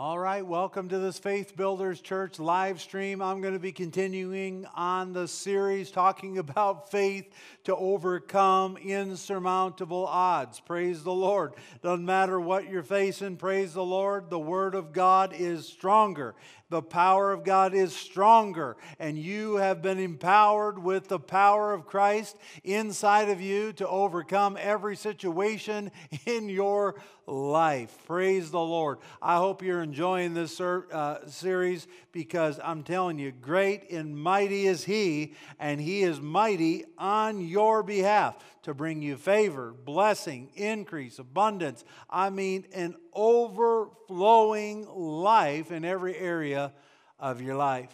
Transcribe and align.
All 0.00 0.16
right, 0.16 0.46
welcome 0.46 0.88
to 0.90 0.98
this 1.00 1.18
Faith 1.18 1.56
Builders 1.56 2.00
Church 2.00 2.38
live 2.38 2.80
stream. 2.80 3.20
I'm 3.20 3.40
going 3.40 3.54
to 3.54 3.58
be 3.58 3.72
continuing 3.72 4.64
on 4.76 5.12
the 5.12 5.26
series 5.26 5.90
talking 5.90 6.38
about 6.38 6.88
faith 6.92 7.28
to 7.64 7.74
overcome 7.74 8.76
insurmountable 8.76 10.06
odds. 10.06 10.60
Praise 10.60 11.02
the 11.02 11.12
Lord. 11.12 11.54
Doesn't 11.82 12.04
matter 12.04 12.38
what 12.38 12.70
you're 12.70 12.84
facing, 12.84 13.38
praise 13.38 13.74
the 13.74 13.82
Lord. 13.82 14.30
The 14.30 14.38
Word 14.38 14.76
of 14.76 14.92
God 14.92 15.34
is 15.36 15.66
stronger. 15.66 16.36
The 16.70 16.82
power 16.82 17.32
of 17.32 17.44
God 17.44 17.72
is 17.72 17.96
stronger, 17.96 18.76
and 18.98 19.16
you 19.16 19.56
have 19.56 19.80
been 19.80 19.98
empowered 19.98 20.78
with 20.78 21.08
the 21.08 21.18
power 21.18 21.72
of 21.72 21.86
Christ 21.86 22.36
inside 22.62 23.30
of 23.30 23.40
you 23.40 23.72
to 23.74 23.88
overcome 23.88 24.58
every 24.60 24.94
situation 24.94 25.90
in 26.26 26.50
your 26.50 26.96
life. 27.26 27.96
Praise 28.06 28.50
the 28.50 28.60
Lord. 28.60 28.98
I 29.22 29.36
hope 29.36 29.62
you're 29.62 29.82
enjoying 29.82 30.34
this 30.34 30.60
uh, 30.60 31.26
series 31.26 31.86
because 32.12 32.60
I'm 32.62 32.82
telling 32.82 33.18
you, 33.18 33.32
great 33.32 33.90
and 33.90 34.14
mighty 34.14 34.66
is 34.66 34.84
He, 34.84 35.34
and 35.58 35.80
He 35.80 36.02
is 36.02 36.20
mighty 36.20 36.84
on 36.98 37.40
your 37.40 37.82
behalf 37.82 38.36
to 38.62 38.74
bring 38.74 39.00
you 39.00 39.16
favor, 39.16 39.72
blessing, 39.72 40.50
increase, 40.54 41.18
abundance. 41.18 41.84
I 42.10 42.28
mean, 42.28 42.66
an 42.74 42.96
overflowing 43.18 44.86
life 44.88 45.72
in 45.72 45.84
every 45.84 46.16
area 46.16 46.72
of 47.18 47.42
your 47.42 47.56
life. 47.56 47.90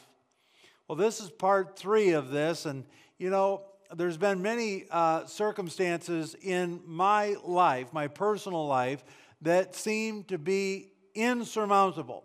Well, 0.87 0.97
this 0.97 1.19
is 1.19 1.31
part 1.31 1.79
three 1.79 2.11
of 2.11 2.31
this, 2.31 2.67
and 2.67 2.85
you 3.17 3.31
know, 3.31 3.63
there's 3.97 4.19
been 4.19 4.43
many 4.43 4.85
uh, 4.91 5.25
circumstances 5.25 6.37
in 6.43 6.83
my 6.85 7.37
life, 7.43 7.93
my 7.93 8.07
personal 8.07 8.67
life, 8.67 9.03
that 9.41 9.75
seem 9.75 10.25
to 10.25 10.37
be 10.37 10.93
insurmountable. 11.15 12.25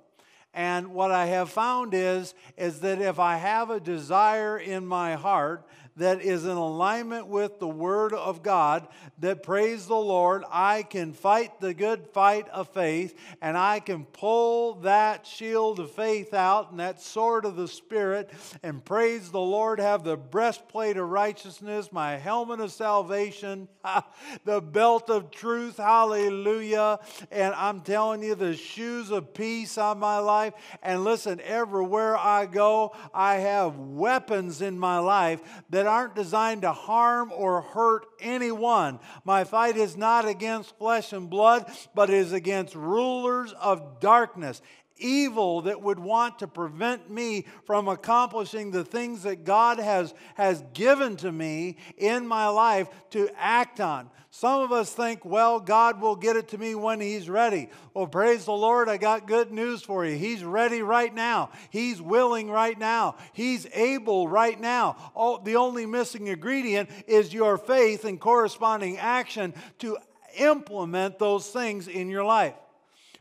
And 0.53 0.89
what 0.89 1.11
I 1.11 1.27
have 1.27 1.49
found 1.49 1.93
is, 1.93 2.33
is 2.57 2.81
that 2.81 2.99
if 2.99 3.17
I 3.17 3.37
have 3.37 3.69
a 3.69 3.79
desire 3.79 4.57
in 4.57 4.85
my 4.85 5.13
heart 5.15 5.65
that 5.99 6.21
is 6.21 6.45
in 6.45 6.51
alignment 6.51 7.27
with 7.27 7.59
the 7.59 7.67
Word 7.67 8.13
of 8.13 8.41
God, 8.41 8.87
that 9.19 9.43
praise 9.43 9.85
the 9.85 9.95
Lord, 9.95 10.43
I 10.49 10.83
can 10.83 11.11
fight 11.11 11.59
the 11.59 11.73
good 11.73 12.07
fight 12.07 12.47
of 12.49 12.69
faith 12.69 13.19
and 13.41 13.57
I 13.57 13.81
can 13.81 14.05
pull 14.05 14.75
that 14.75 15.27
shield 15.27 15.79
of 15.81 15.91
faith 15.91 16.33
out 16.33 16.71
and 16.71 16.79
that 16.79 17.01
sword 17.01 17.43
of 17.43 17.57
the 17.57 17.67
Spirit 17.67 18.29
and 18.63 18.83
praise 18.83 19.29
the 19.29 19.41
Lord, 19.41 19.79
have 19.79 20.05
the 20.05 20.15
breastplate 20.15 20.95
of 20.95 21.09
righteousness, 21.09 21.91
my 21.91 22.15
helmet 22.15 22.61
of 22.61 22.71
salvation, 22.71 23.67
the 24.45 24.61
belt 24.61 25.09
of 25.09 25.31
truth, 25.31 25.77
hallelujah. 25.77 26.99
And 27.29 27.53
I'm 27.55 27.81
telling 27.81 28.23
you, 28.23 28.35
the 28.35 28.55
shoes 28.55 29.11
of 29.11 29.33
peace 29.33 29.77
on 29.77 29.99
my 29.99 30.19
life. 30.19 30.53
And 30.81 31.03
listen, 31.03 31.41
everywhere 31.41 32.17
I 32.17 32.45
go, 32.45 32.95
I 33.13 33.35
have 33.35 33.77
weapons 33.77 34.61
in 34.61 34.79
my 34.79 34.99
life 34.99 35.41
that 35.69 35.88
aren't 35.89 36.15
designed 36.15 36.61
to 36.61 36.71
harm 36.71 37.31
or 37.33 37.61
hurt 37.61 38.05
anyone. 38.21 38.99
My 39.25 39.43
fight 39.43 39.75
is 39.75 39.97
not 39.97 40.27
against 40.27 40.77
flesh 40.77 41.11
and 41.11 41.29
blood, 41.29 41.69
but 41.93 42.09
is 42.09 42.31
against 42.31 42.75
rulers 42.75 43.51
of 43.53 43.99
darkness 43.99 44.61
evil 44.99 45.61
that 45.63 45.81
would 45.81 45.99
want 45.99 46.39
to 46.39 46.47
prevent 46.47 47.09
me 47.09 47.45
from 47.65 47.87
accomplishing 47.87 48.71
the 48.71 48.83
things 48.83 49.23
that 49.23 49.43
God 49.43 49.79
has, 49.79 50.13
has 50.35 50.63
given 50.73 51.15
to 51.17 51.31
me 51.31 51.77
in 51.97 52.27
my 52.27 52.47
life 52.47 52.89
to 53.11 53.29
act 53.37 53.79
on. 53.79 54.09
Some 54.31 54.61
of 54.61 54.71
us 54.71 54.93
think, 54.93 55.25
well, 55.25 55.59
God 55.59 56.01
will 56.01 56.15
get 56.15 56.35
it 56.35 56.49
to 56.49 56.57
me 56.57 56.75
when 56.75 57.01
He's 57.01 57.27
ready. 57.27 57.69
Well, 57.95 58.05
praise 58.05 58.45
the 58.45 58.51
Lord, 58.51 58.87
I 58.87 58.97
got 58.97 59.25
good 59.25 59.51
news 59.51 59.81
for 59.81 60.05
you. 60.05 60.17
He's 60.17 60.43
ready 60.43 60.83
right 60.83 61.13
now. 61.13 61.49
He's 61.71 61.99
willing 61.99 62.49
right 62.49 62.77
now. 62.77 63.15
He's 63.33 63.65
able 63.73 64.27
right 64.27 64.59
now. 64.59 65.11
Oh, 65.15 65.41
the 65.43 65.55
only 65.55 65.87
missing 65.87 66.27
ingredient 66.27 66.89
is 67.07 67.33
your 67.33 67.57
faith 67.57 68.05
and 68.05 68.19
corresponding 68.19 68.99
action 68.99 69.55
to 69.79 69.97
implement 70.37 71.17
those 71.17 71.47
things 71.49 71.87
in 71.87 72.09
your 72.09 72.23
life. 72.23 72.53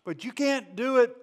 But 0.05 0.25
you 0.25 0.33
can't 0.33 0.77
do 0.77 0.99
it 0.99 1.17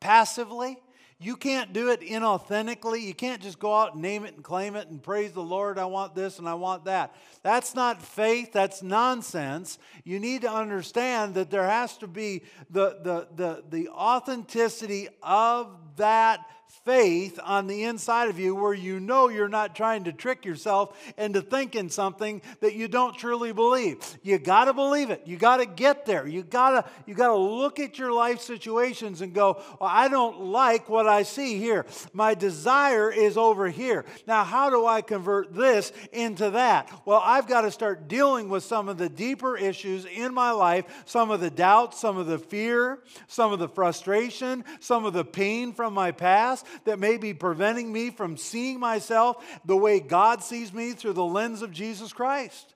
passively. 0.00 0.78
You 1.18 1.36
can't 1.36 1.72
do 1.72 1.90
it 1.90 2.02
inauthentically. 2.02 3.00
You 3.00 3.14
can't 3.14 3.40
just 3.40 3.58
go 3.58 3.74
out 3.74 3.94
and 3.94 4.02
name 4.02 4.26
it 4.26 4.34
and 4.34 4.44
claim 4.44 4.76
it 4.76 4.88
and 4.88 5.02
praise 5.02 5.32
the 5.32 5.42
Lord, 5.42 5.78
I 5.78 5.86
want 5.86 6.14
this 6.14 6.38
and 6.38 6.46
I 6.46 6.54
want 6.54 6.84
that. 6.84 7.14
That's 7.42 7.74
not 7.74 8.02
faith, 8.02 8.52
that's 8.52 8.82
nonsense. 8.82 9.78
You 10.04 10.20
need 10.20 10.42
to 10.42 10.50
understand 10.52 11.34
that 11.34 11.50
there 11.50 11.66
has 11.66 11.96
to 11.98 12.06
be 12.06 12.42
the, 12.68 12.98
the, 13.02 13.28
the, 13.34 13.64
the 13.70 13.88
authenticity 13.88 15.08
of 15.22 15.70
that 15.96 16.40
faith 16.84 17.38
on 17.42 17.66
the 17.66 17.84
inside 17.84 18.28
of 18.28 18.38
you 18.38 18.54
where 18.54 18.74
you 18.74 19.00
know 19.00 19.28
you're 19.28 19.48
not 19.48 19.74
trying 19.74 20.04
to 20.04 20.12
trick 20.12 20.44
yourself 20.44 20.96
into 21.18 21.40
thinking 21.40 21.88
something 21.88 22.40
that 22.60 22.74
you 22.74 22.86
don't 22.86 23.16
truly 23.16 23.52
believe. 23.52 23.98
You 24.22 24.38
got 24.38 24.66
to 24.66 24.72
believe 24.72 25.10
it. 25.10 25.22
You 25.26 25.36
got 25.36 25.56
to 25.56 25.66
get 25.66 26.06
there. 26.06 26.26
You 26.26 26.42
got 26.42 26.70
to 26.70 26.90
you 27.06 27.14
got 27.14 27.28
to 27.28 27.36
look 27.36 27.80
at 27.80 27.98
your 27.98 28.12
life 28.12 28.40
situations 28.40 29.20
and 29.20 29.34
go, 29.34 29.62
well, 29.80 29.90
I 29.92 30.08
don't 30.08 30.40
like 30.40 30.88
what 30.88 31.08
I 31.08 31.24
see 31.24 31.58
here. 31.58 31.86
My 32.12 32.34
desire 32.34 33.10
is 33.10 33.36
over 33.36 33.68
here. 33.68 34.04
Now, 34.26 34.44
how 34.44 34.70
do 34.70 34.86
I 34.86 35.02
convert 35.02 35.54
this 35.54 35.92
into 36.12 36.50
that? 36.50 36.90
Well, 37.04 37.22
I've 37.24 37.48
got 37.48 37.62
to 37.62 37.70
start 37.70 38.08
dealing 38.08 38.48
with 38.48 38.62
some 38.62 38.88
of 38.88 38.98
the 38.98 39.08
deeper 39.08 39.56
issues 39.56 40.04
in 40.04 40.32
my 40.32 40.50
life, 40.52 40.84
some 41.04 41.30
of 41.30 41.40
the 41.40 41.50
doubts, 41.50 41.98
some 41.98 42.16
of 42.16 42.26
the 42.26 42.38
fear, 42.38 43.00
some 43.26 43.52
of 43.52 43.58
the 43.58 43.68
frustration, 43.68 44.64
some 44.80 45.04
of 45.04 45.12
the 45.12 45.24
pain 45.24 45.72
from 45.72 45.94
my 45.94 46.12
past 46.12 46.65
that 46.84 46.98
may 46.98 47.16
be 47.16 47.34
preventing 47.34 47.92
me 47.92 48.10
from 48.10 48.36
seeing 48.36 48.80
myself 48.80 49.44
the 49.64 49.76
way 49.76 50.00
God 50.00 50.42
sees 50.42 50.72
me 50.72 50.92
through 50.92 51.14
the 51.14 51.24
lens 51.24 51.62
of 51.62 51.72
Jesus 51.72 52.12
Christ. 52.12 52.74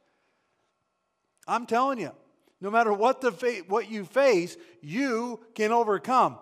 I'm 1.47 1.67
telling 1.67 1.99
you, 1.99 2.13
no 2.61 2.71
matter 2.71 2.93
what, 2.93 3.21
the 3.21 3.33
fa- 3.33 3.63
what 3.69 3.91
you 3.91 4.05
face, 4.05 4.57
you 4.83 5.41
can 5.55 5.73
overcome. 5.73 6.39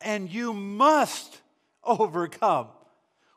And 0.00 0.30
you 0.30 0.52
must 0.52 1.40
overcome. 1.84 2.68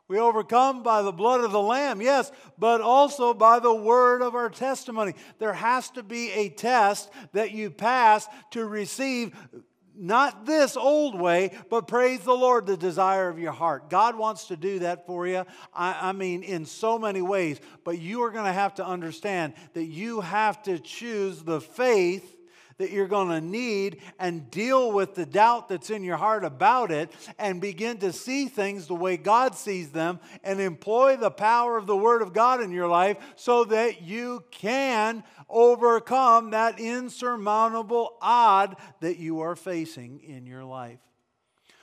We 0.06 0.18
overcome 0.18 0.82
by 0.82 1.00
the 1.00 1.12
blood 1.12 1.40
of 1.40 1.52
the 1.52 1.62
Lamb, 1.62 2.02
yes, 2.02 2.30
but 2.58 2.82
also 2.82 3.32
by 3.32 3.58
the 3.58 3.74
word 3.74 4.20
of 4.20 4.34
our 4.34 4.50
testimony. 4.50 5.14
There 5.38 5.54
has 5.54 5.88
to 5.90 6.02
be 6.02 6.30
a 6.30 6.50
test 6.50 7.10
that 7.32 7.52
you 7.52 7.70
pass 7.70 8.28
to 8.50 8.66
receive 8.66 9.34
not 9.96 10.46
this 10.46 10.76
old 10.76 11.18
way, 11.18 11.52
but 11.70 11.86
praise 11.86 12.20
the 12.20 12.34
Lord, 12.34 12.66
the 12.66 12.76
desire 12.76 13.28
of 13.28 13.38
your 13.38 13.52
heart. 13.52 13.90
God 13.90 14.16
wants 14.16 14.46
to 14.48 14.56
do 14.56 14.80
that 14.80 15.06
for 15.06 15.26
you. 15.26 15.44
I, 15.72 16.08
I 16.08 16.12
mean, 16.12 16.42
in 16.42 16.66
so 16.66 16.98
many 16.98 17.22
ways, 17.22 17.60
but 17.84 17.98
you 17.98 18.22
are 18.22 18.30
going 18.30 18.46
to 18.46 18.52
have 18.52 18.74
to 18.74 18.86
understand 18.86 19.54
that 19.74 19.84
you 19.84 20.20
have 20.20 20.62
to 20.64 20.78
choose 20.78 21.42
the 21.42 21.60
faith 21.60 22.34
that 22.78 22.90
you're 22.90 23.08
going 23.08 23.28
to 23.28 23.40
need 23.40 24.00
and 24.18 24.50
deal 24.50 24.92
with 24.92 25.14
the 25.14 25.26
doubt 25.26 25.68
that's 25.68 25.90
in 25.90 26.02
your 26.02 26.16
heart 26.16 26.44
about 26.44 26.90
it 26.90 27.10
and 27.38 27.60
begin 27.60 27.98
to 27.98 28.12
see 28.12 28.46
things 28.46 28.86
the 28.86 28.94
way 28.94 29.16
God 29.16 29.54
sees 29.54 29.90
them 29.90 30.20
and 30.42 30.60
employ 30.60 31.16
the 31.16 31.30
power 31.30 31.76
of 31.76 31.86
the 31.86 31.96
Word 31.96 32.22
of 32.22 32.32
God 32.32 32.60
in 32.60 32.70
your 32.70 32.88
life 32.88 33.16
so 33.36 33.64
that 33.64 34.02
you 34.02 34.44
can 34.50 35.22
overcome 35.48 36.50
that 36.50 36.80
insurmountable 36.80 38.16
odd 38.20 38.76
that 39.00 39.18
you 39.18 39.40
are 39.40 39.56
facing 39.56 40.20
in 40.20 40.46
your 40.46 40.64
life. 40.64 40.98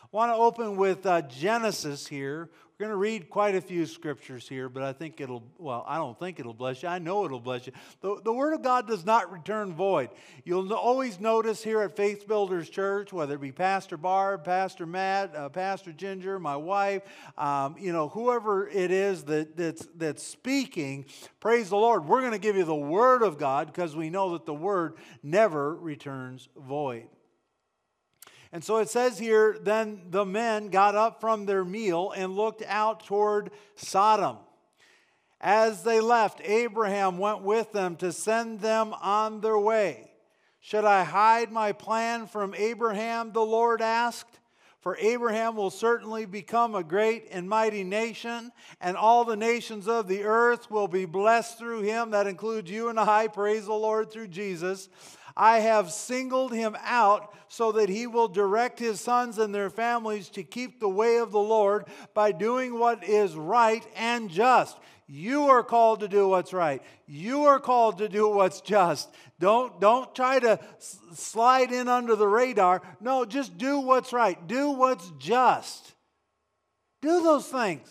I 0.03 0.07
want 0.11 0.31
to 0.31 0.35
open 0.35 0.75
with 0.75 1.05
uh, 1.05 1.21
Genesis 1.21 2.05
here. 2.05 2.49
We're 2.81 2.87
going 2.87 2.93
to 2.93 3.11
read 3.11 3.29
quite 3.29 3.53
a 3.53 3.61
few 3.61 3.85
scriptures 3.85 4.49
here, 4.49 4.67
but 4.67 4.81
I 4.81 4.91
think 4.91 5.21
it'll, 5.21 5.43
well, 5.59 5.85
I 5.87 5.97
don't 5.97 6.17
think 6.17 6.39
it'll 6.39 6.51
bless 6.55 6.81
you. 6.81 6.89
I 6.89 6.97
know 6.97 7.25
it'll 7.25 7.39
bless 7.39 7.67
you. 7.67 7.73
The, 8.01 8.19
the 8.23 8.33
Word 8.33 8.55
of 8.55 8.63
God 8.63 8.87
does 8.87 9.05
not 9.05 9.31
return 9.31 9.75
void. 9.75 10.09
You'll 10.45 10.73
always 10.73 11.19
notice 11.19 11.63
here 11.63 11.83
at 11.83 11.95
Faith 11.95 12.27
Builders 12.27 12.71
Church, 12.71 13.13
whether 13.13 13.35
it 13.35 13.41
be 13.41 13.51
Pastor 13.51 13.97
Barb, 13.97 14.43
Pastor 14.43 14.87
Matt, 14.87 15.35
uh, 15.35 15.49
Pastor 15.49 15.91
Ginger, 15.91 16.39
my 16.39 16.55
wife, 16.55 17.03
um, 17.37 17.75
you 17.77 17.93
know, 17.93 18.09
whoever 18.09 18.67
it 18.67 18.89
is 18.89 19.25
that, 19.25 19.55
that's, 19.55 19.87
that's 19.95 20.23
speaking, 20.23 21.05
praise 21.39 21.69
the 21.69 21.77
Lord. 21.77 22.07
We're 22.07 22.21
going 22.21 22.31
to 22.31 22.39
give 22.39 22.55
you 22.55 22.65
the 22.65 22.73
Word 22.73 23.21
of 23.21 23.37
God 23.37 23.67
because 23.67 23.95
we 23.95 24.09
know 24.09 24.31
that 24.31 24.47
the 24.47 24.55
Word 24.55 24.95
never 25.21 25.75
returns 25.75 26.49
void. 26.57 27.09
And 28.53 28.63
so 28.63 28.77
it 28.77 28.89
says 28.89 29.17
here 29.17 29.57
then 29.61 30.01
the 30.09 30.25
men 30.25 30.69
got 30.69 30.95
up 30.95 31.21
from 31.21 31.45
their 31.45 31.63
meal 31.63 32.11
and 32.15 32.35
looked 32.35 32.63
out 32.67 33.05
toward 33.05 33.51
Sodom. 33.75 34.37
As 35.39 35.83
they 35.83 36.01
left, 36.01 36.41
Abraham 36.43 37.17
went 37.17 37.41
with 37.41 37.71
them 37.71 37.95
to 37.97 38.11
send 38.11 38.59
them 38.59 38.93
on 38.93 39.41
their 39.41 39.57
way. 39.57 40.11
Should 40.59 40.85
I 40.85 41.03
hide 41.03 41.51
my 41.51 41.71
plan 41.71 42.27
from 42.27 42.53
Abraham? 42.53 43.31
The 43.31 43.41
Lord 43.41 43.81
asked. 43.81 44.37
For 44.81 44.97
Abraham 44.97 45.55
will 45.55 45.69
certainly 45.69 46.25
become 46.25 46.73
a 46.73 46.83
great 46.83 47.27
and 47.29 47.47
mighty 47.47 47.83
nation, 47.83 48.51
and 48.79 48.97
all 48.97 49.23
the 49.23 49.35
nations 49.35 49.87
of 49.87 50.07
the 50.07 50.23
earth 50.23 50.71
will 50.71 50.87
be 50.87 51.05
blessed 51.05 51.59
through 51.59 51.83
him. 51.83 52.11
That 52.11 52.25
includes 52.25 52.69
you 52.71 52.89
and 52.89 52.99
I. 52.99 53.27
Praise 53.27 53.67
the 53.67 53.73
Lord 53.73 54.11
through 54.11 54.29
Jesus. 54.29 54.89
I 55.35 55.59
have 55.59 55.91
singled 55.91 56.53
him 56.53 56.75
out 56.83 57.33
so 57.47 57.71
that 57.73 57.89
he 57.89 58.07
will 58.07 58.27
direct 58.27 58.79
his 58.79 59.01
sons 59.01 59.37
and 59.37 59.53
their 59.53 59.69
families 59.69 60.29
to 60.29 60.43
keep 60.43 60.79
the 60.79 60.89
way 60.89 61.17
of 61.17 61.31
the 61.31 61.39
Lord 61.39 61.85
by 62.13 62.31
doing 62.31 62.77
what 62.79 63.03
is 63.03 63.35
right 63.35 63.85
and 63.95 64.29
just. 64.29 64.77
You 65.07 65.49
are 65.49 65.63
called 65.63 65.99
to 65.99 66.07
do 66.07 66.29
what's 66.29 66.53
right. 66.53 66.81
You 67.05 67.43
are 67.43 67.59
called 67.59 67.97
to 67.97 68.07
do 68.07 68.29
what's 68.29 68.61
just. 68.61 69.09
Don't, 69.39 69.81
don't 69.81 70.15
try 70.15 70.39
to 70.39 70.59
slide 71.13 71.73
in 71.73 71.89
under 71.89 72.15
the 72.15 72.27
radar. 72.27 72.81
No, 73.01 73.25
just 73.25 73.57
do 73.57 73.79
what's 73.79 74.13
right. 74.13 74.47
Do 74.47 74.71
what's 74.71 75.11
just. 75.19 75.93
Do 77.01 77.21
those 77.21 77.47
things. 77.47 77.89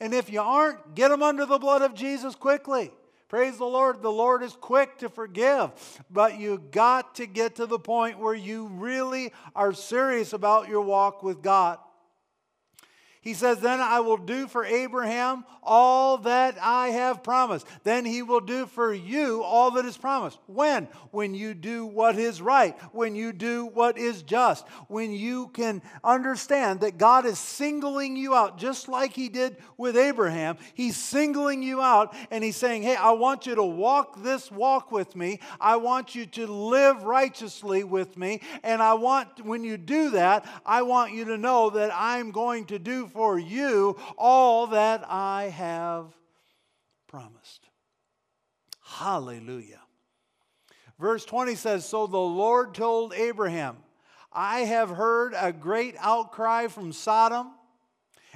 And 0.00 0.12
if 0.12 0.30
you 0.30 0.42
aren't, 0.42 0.94
get 0.94 1.08
them 1.08 1.22
under 1.22 1.46
the 1.46 1.58
blood 1.58 1.80
of 1.80 1.94
Jesus 1.94 2.34
quickly. 2.34 2.90
Praise 3.32 3.56
the 3.56 3.64
Lord. 3.64 4.02
The 4.02 4.12
Lord 4.12 4.42
is 4.42 4.52
quick 4.52 4.98
to 4.98 5.08
forgive, 5.08 5.70
but 6.10 6.38
you 6.38 6.62
got 6.70 7.14
to 7.14 7.24
get 7.24 7.54
to 7.56 7.64
the 7.64 7.78
point 7.78 8.18
where 8.18 8.34
you 8.34 8.66
really 8.66 9.32
are 9.56 9.72
serious 9.72 10.34
about 10.34 10.68
your 10.68 10.82
walk 10.82 11.22
with 11.22 11.40
God. 11.40 11.78
He 13.22 13.34
says, 13.34 13.60
Then 13.60 13.80
I 13.80 14.00
will 14.00 14.16
do 14.16 14.48
for 14.48 14.64
Abraham 14.64 15.44
all 15.62 16.18
that 16.18 16.56
I 16.60 16.88
have 16.88 17.22
promised. 17.22 17.68
Then 17.84 18.04
he 18.04 18.20
will 18.20 18.40
do 18.40 18.66
for 18.66 18.92
you 18.92 19.44
all 19.44 19.70
that 19.72 19.84
is 19.84 19.96
promised. 19.96 20.38
When? 20.46 20.88
When 21.12 21.32
you 21.32 21.54
do 21.54 21.86
what 21.86 22.18
is 22.18 22.42
right, 22.42 22.76
when 22.92 23.14
you 23.14 23.32
do 23.32 23.66
what 23.66 23.96
is 23.96 24.24
just, 24.24 24.66
when 24.88 25.12
you 25.12 25.48
can 25.48 25.82
understand 26.02 26.80
that 26.80 26.98
God 26.98 27.24
is 27.24 27.38
singling 27.38 28.16
you 28.16 28.34
out, 28.34 28.58
just 28.58 28.88
like 28.88 29.12
he 29.12 29.28
did 29.28 29.56
with 29.76 29.96
Abraham. 29.96 30.58
He's 30.74 30.96
singling 30.96 31.62
you 31.62 31.80
out 31.80 32.16
and 32.32 32.42
he's 32.42 32.56
saying, 32.56 32.82
Hey, 32.82 32.96
I 32.96 33.12
want 33.12 33.46
you 33.46 33.54
to 33.54 33.62
walk 33.62 34.20
this 34.24 34.50
walk 34.50 34.90
with 34.90 35.14
me. 35.14 35.38
I 35.60 35.76
want 35.76 36.16
you 36.16 36.26
to 36.26 36.48
live 36.48 37.04
righteously 37.04 37.84
with 37.84 38.16
me. 38.16 38.40
And 38.64 38.82
I 38.82 38.94
want, 38.94 39.44
when 39.44 39.62
you 39.62 39.76
do 39.76 40.10
that, 40.10 40.44
I 40.66 40.82
want 40.82 41.12
you 41.12 41.24
to 41.26 41.38
know 41.38 41.70
that 41.70 41.92
I'm 41.94 42.32
going 42.32 42.64
to 42.66 42.80
do 42.80 43.06
for 43.12 43.38
you 43.38 43.96
all 44.16 44.68
that 44.68 45.04
I 45.08 45.44
have 45.54 46.14
promised. 47.06 47.68
Hallelujah. 48.84 49.80
Verse 50.98 51.24
20 51.24 51.54
says 51.54 51.86
So 51.86 52.06
the 52.06 52.16
Lord 52.16 52.74
told 52.74 53.12
Abraham, 53.14 53.76
I 54.32 54.60
have 54.60 54.90
heard 54.90 55.34
a 55.36 55.52
great 55.52 55.94
outcry 55.98 56.68
from 56.68 56.92
Sodom 56.92 57.52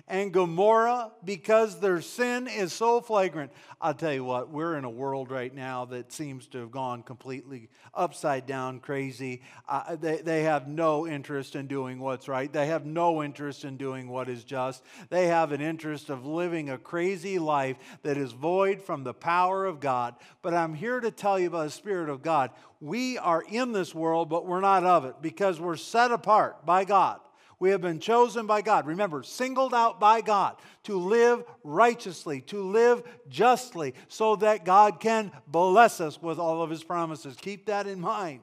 and 0.08 0.32
Gomorrah 0.32 1.10
because 1.24 1.80
their 1.80 2.00
sin 2.00 2.46
is 2.46 2.72
so 2.72 3.00
flagrant. 3.00 3.50
I'll 3.80 3.94
tell 3.94 4.12
you 4.12 4.24
what, 4.24 4.50
we're 4.50 4.76
in 4.76 4.84
a 4.84 4.90
world 4.90 5.30
right 5.30 5.52
now 5.52 5.84
that 5.86 6.12
seems 6.12 6.46
to 6.48 6.58
have 6.58 6.70
gone 6.70 7.02
completely 7.02 7.68
upside 7.92 8.46
down 8.46 8.78
crazy. 8.80 9.42
Uh, 9.68 9.96
they, 9.96 10.18
they 10.18 10.42
have 10.44 10.68
no 10.68 11.06
interest 11.06 11.56
in 11.56 11.66
doing 11.66 11.98
what's 11.98 12.28
right, 12.28 12.52
they 12.52 12.66
have 12.66 12.86
no 12.86 13.22
interest 13.22 13.64
in 13.64 13.76
doing 13.76 14.08
what 14.08 14.28
is 14.28 14.44
just. 14.44 14.82
They 15.08 15.26
have 15.26 15.52
an 15.52 15.60
interest 15.60 16.08
of 16.08 16.24
living 16.24 16.70
a 16.70 16.78
crazy 16.78 17.38
life 17.38 17.76
that 18.02 18.16
is 18.16 18.32
void 18.32 18.82
from 18.82 19.02
the 19.02 19.14
power 19.14 19.66
of 19.66 19.80
God. 19.80 20.14
But 20.40 20.54
I'm 20.54 20.74
here 20.74 21.00
to 21.00 21.10
tell 21.10 21.38
you 21.38 21.48
about 21.48 21.64
the 21.64 21.70
Spirit 21.70 22.08
of 22.08 22.22
God. 22.22 22.50
We 22.80 23.18
are 23.18 23.42
in 23.42 23.72
this 23.72 23.94
world, 23.94 24.28
but 24.28 24.46
we're 24.46 24.60
not 24.60 24.84
of 24.84 25.04
it 25.04 25.16
because 25.20 25.58
we're 25.58 25.76
set 25.76 26.12
apart 26.12 26.64
by 26.64 26.84
God. 26.84 27.20
We 27.58 27.70
have 27.70 27.80
been 27.80 28.00
chosen 28.00 28.46
by 28.46 28.60
God. 28.60 28.86
Remember, 28.86 29.22
singled 29.22 29.72
out 29.72 29.98
by 29.98 30.20
God 30.20 30.56
to 30.84 30.98
live 30.98 31.42
righteously, 31.64 32.42
to 32.42 32.62
live 32.62 33.02
justly, 33.28 33.94
so 34.08 34.36
that 34.36 34.64
God 34.64 35.00
can 35.00 35.32
bless 35.46 36.00
us 36.00 36.20
with 36.20 36.38
all 36.38 36.62
of 36.62 36.68
his 36.68 36.84
promises. 36.84 37.36
Keep 37.40 37.66
that 37.66 37.86
in 37.86 38.00
mind 38.00 38.40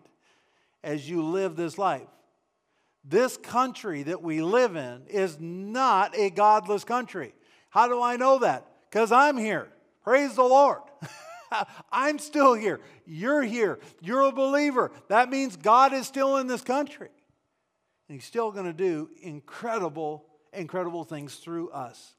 as 0.84 1.08
you 1.08 1.24
live 1.24 1.56
this 1.56 1.78
life. 1.78 2.08
This 3.06 3.38
country 3.38 4.04
that 4.04 4.24
we 4.24 4.42
live 4.42 4.76
in 4.76 5.04
is 5.08 5.38
not 5.40 6.18
a 6.18 6.30
godless 6.30 6.84
country. 6.84 7.36
How 7.70 7.88
do 7.88 8.02
I 8.02 8.16
know 8.16 8.40
that? 8.40 8.66
Because 8.90 9.12
I'm 9.12 9.38
here. 9.38 9.68
Praise 10.04 10.36
the 10.36 10.44
Lord. 10.44 10.82
I'm 11.92 12.18
still 12.18 12.54
here. 12.54 12.80
You're 13.06 13.44
here. 13.44 13.80
You're 14.02 14.22
a 14.22 14.32
believer. 14.32 14.92
That 15.10 15.30
means 15.30 15.56
God 15.56 15.94
is 15.94 16.08
still 16.08 16.38
in 16.38 16.48
this 16.48 16.62
country. 16.62 17.10
And 18.08 18.16
he's 18.16 18.26
still 18.26 18.52
going 18.52 18.66
to 18.66 18.74
do 18.74 19.10
incredible, 19.22 20.26
incredible 20.52 21.04
things 21.04 21.36
through 21.36 21.70
us. 21.70 22.14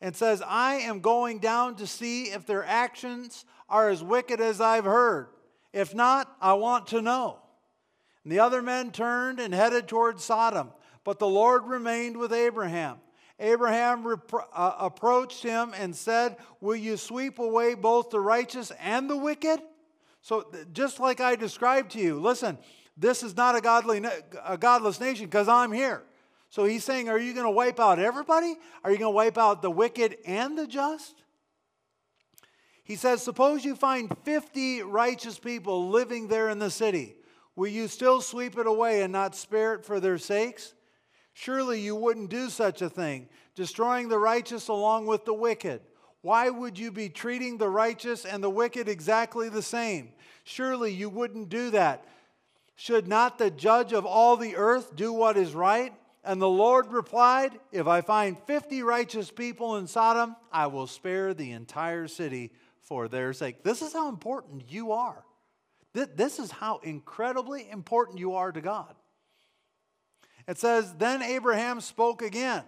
And 0.00 0.16
says, 0.16 0.42
I 0.44 0.76
am 0.76 1.00
going 1.00 1.38
down 1.38 1.76
to 1.76 1.86
see 1.86 2.24
if 2.24 2.44
their 2.46 2.64
actions 2.64 3.44
are 3.68 3.88
as 3.88 4.02
wicked 4.02 4.40
as 4.40 4.60
I've 4.60 4.84
heard. 4.84 5.28
If 5.72 5.94
not, 5.94 6.34
I 6.40 6.54
want 6.54 6.88
to 6.88 7.00
know. 7.00 7.38
And 8.24 8.32
the 8.32 8.40
other 8.40 8.62
men 8.62 8.90
turned 8.90 9.40
and 9.40 9.54
headed 9.54 9.88
toward 9.88 10.20
Sodom, 10.20 10.72
but 11.04 11.18
the 11.18 11.28
Lord 11.28 11.64
remained 11.66 12.16
with 12.16 12.32
Abraham. 12.32 12.98
Abraham 13.38 14.04
repro- 14.04 14.46
uh, 14.52 14.74
approached 14.78 15.42
him 15.42 15.72
and 15.76 15.94
said, 15.94 16.36
Will 16.60 16.76
you 16.76 16.96
sweep 16.96 17.38
away 17.38 17.74
both 17.74 18.10
the 18.10 18.20
righteous 18.20 18.70
and 18.80 19.10
the 19.10 19.16
wicked? 19.16 19.60
So, 20.20 20.46
just 20.72 21.00
like 21.00 21.20
I 21.20 21.34
described 21.34 21.92
to 21.92 21.98
you, 21.98 22.20
listen, 22.20 22.56
this 22.96 23.22
is 23.22 23.36
not 23.36 23.56
a, 23.56 23.60
godly, 23.60 24.02
a 24.44 24.58
godless 24.58 25.00
nation 25.00 25.26
because 25.26 25.48
I'm 25.48 25.72
here. 25.72 26.02
So 26.50 26.64
he's 26.64 26.84
saying, 26.84 27.08
Are 27.08 27.18
you 27.18 27.32
going 27.32 27.46
to 27.46 27.50
wipe 27.50 27.80
out 27.80 27.98
everybody? 27.98 28.56
Are 28.84 28.90
you 28.90 28.98
going 28.98 29.12
to 29.12 29.16
wipe 29.16 29.38
out 29.38 29.62
the 29.62 29.70
wicked 29.70 30.18
and 30.26 30.58
the 30.58 30.66
just? 30.66 31.22
He 32.84 32.96
says, 32.96 33.22
Suppose 33.22 33.64
you 33.64 33.74
find 33.74 34.14
50 34.24 34.82
righteous 34.82 35.38
people 35.38 35.88
living 35.88 36.28
there 36.28 36.50
in 36.50 36.58
the 36.58 36.70
city. 36.70 37.16
Will 37.56 37.68
you 37.68 37.88
still 37.88 38.20
sweep 38.20 38.58
it 38.58 38.66
away 38.66 39.02
and 39.02 39.12
not 39.12 39.34
spare 39.34 39.74
it 39.74 39.84
for 39.84 40.00
their 40.00 40.18
sakes? 40.18 40.74
Surely 41.34 41.80
you 41.80 41.96
wouldn't 41.96 42.30
do 42.30 42.50
such 42.50 42.82
a 42.82 42.90
thing, 42.90 43.28
destroying 43.54 44.08
the 44.08 44.18
righteous 44.18 44.68
along 44.68 45.06
with 45.06 45.24
the 45.24 45.34
wicked. 45.34 45.80
Why 46.20 46.50
would 46.50 46.78
you 46.78 46.92
be 46.92 47.08
treating 47.08 47.58
the 47.58 47.68
righteous 47.68 48.24
and 48.24 48.42
the 48.44 48.50
wicked 48.50 48.88
exactly 48.88 49.48
the 49.48 49.62
same? 49.62 50.12
Surely 50.44 50.92
you 50.92 51.08
wouldn't 51.08 51.48
do 51.48 51.70
that. 51.70 52.04
Should 52.74 53.06
not 53.06 53.38
the 53.38 53.50
judge 53.50 53.92
of 53.92 54.06
all 54.06 54.36
the 54.36 54.56
earth 54.56 54.96
do 54.96 55.12
what 55.12 55.36
is 55.36 55.54
right? 55.54 55.92
And 56.24 56.40
the 56.40 56.48
Lord 56.48 56.92
replied, 56.92 57.58
If 57.72 57.86
I 57.86 58.00
find 58.00 58.38
50 58.46 58.82
righteous 58.82 59.30
people 59.30 59.76
in 59.76 59.86
Sodom, 59.86 60.36
I 60.52 60.68
will 60.68 60.86
spare 60.86 61.34
the 61.34 61.50
entire 61.52 62.08
city 62.08 62.52
for 62.80 63.08
their 63.08 63.32
sake. 63.32 63.62
This 63.62 63.82
is 63.82 63.92
how 63.92 64.08
important 64.08 64.70
you 64.70 64.92
are. 64.92 65.24
This 65.92 66.38
is 66.38 66.50
how 66.50 66.80
incredibly 66.82 67.68
important 67.70 68.18
you 68.18 68.34
are 68.34 68.50
to 68.50 68.60
God. 68.60 68.94
It 70.48 70.58
says, 70.58 70.92
Then 70.94 71.22
Abraham 71.22 71.80
spoke 71.80 72.22
again. 72.22 72.62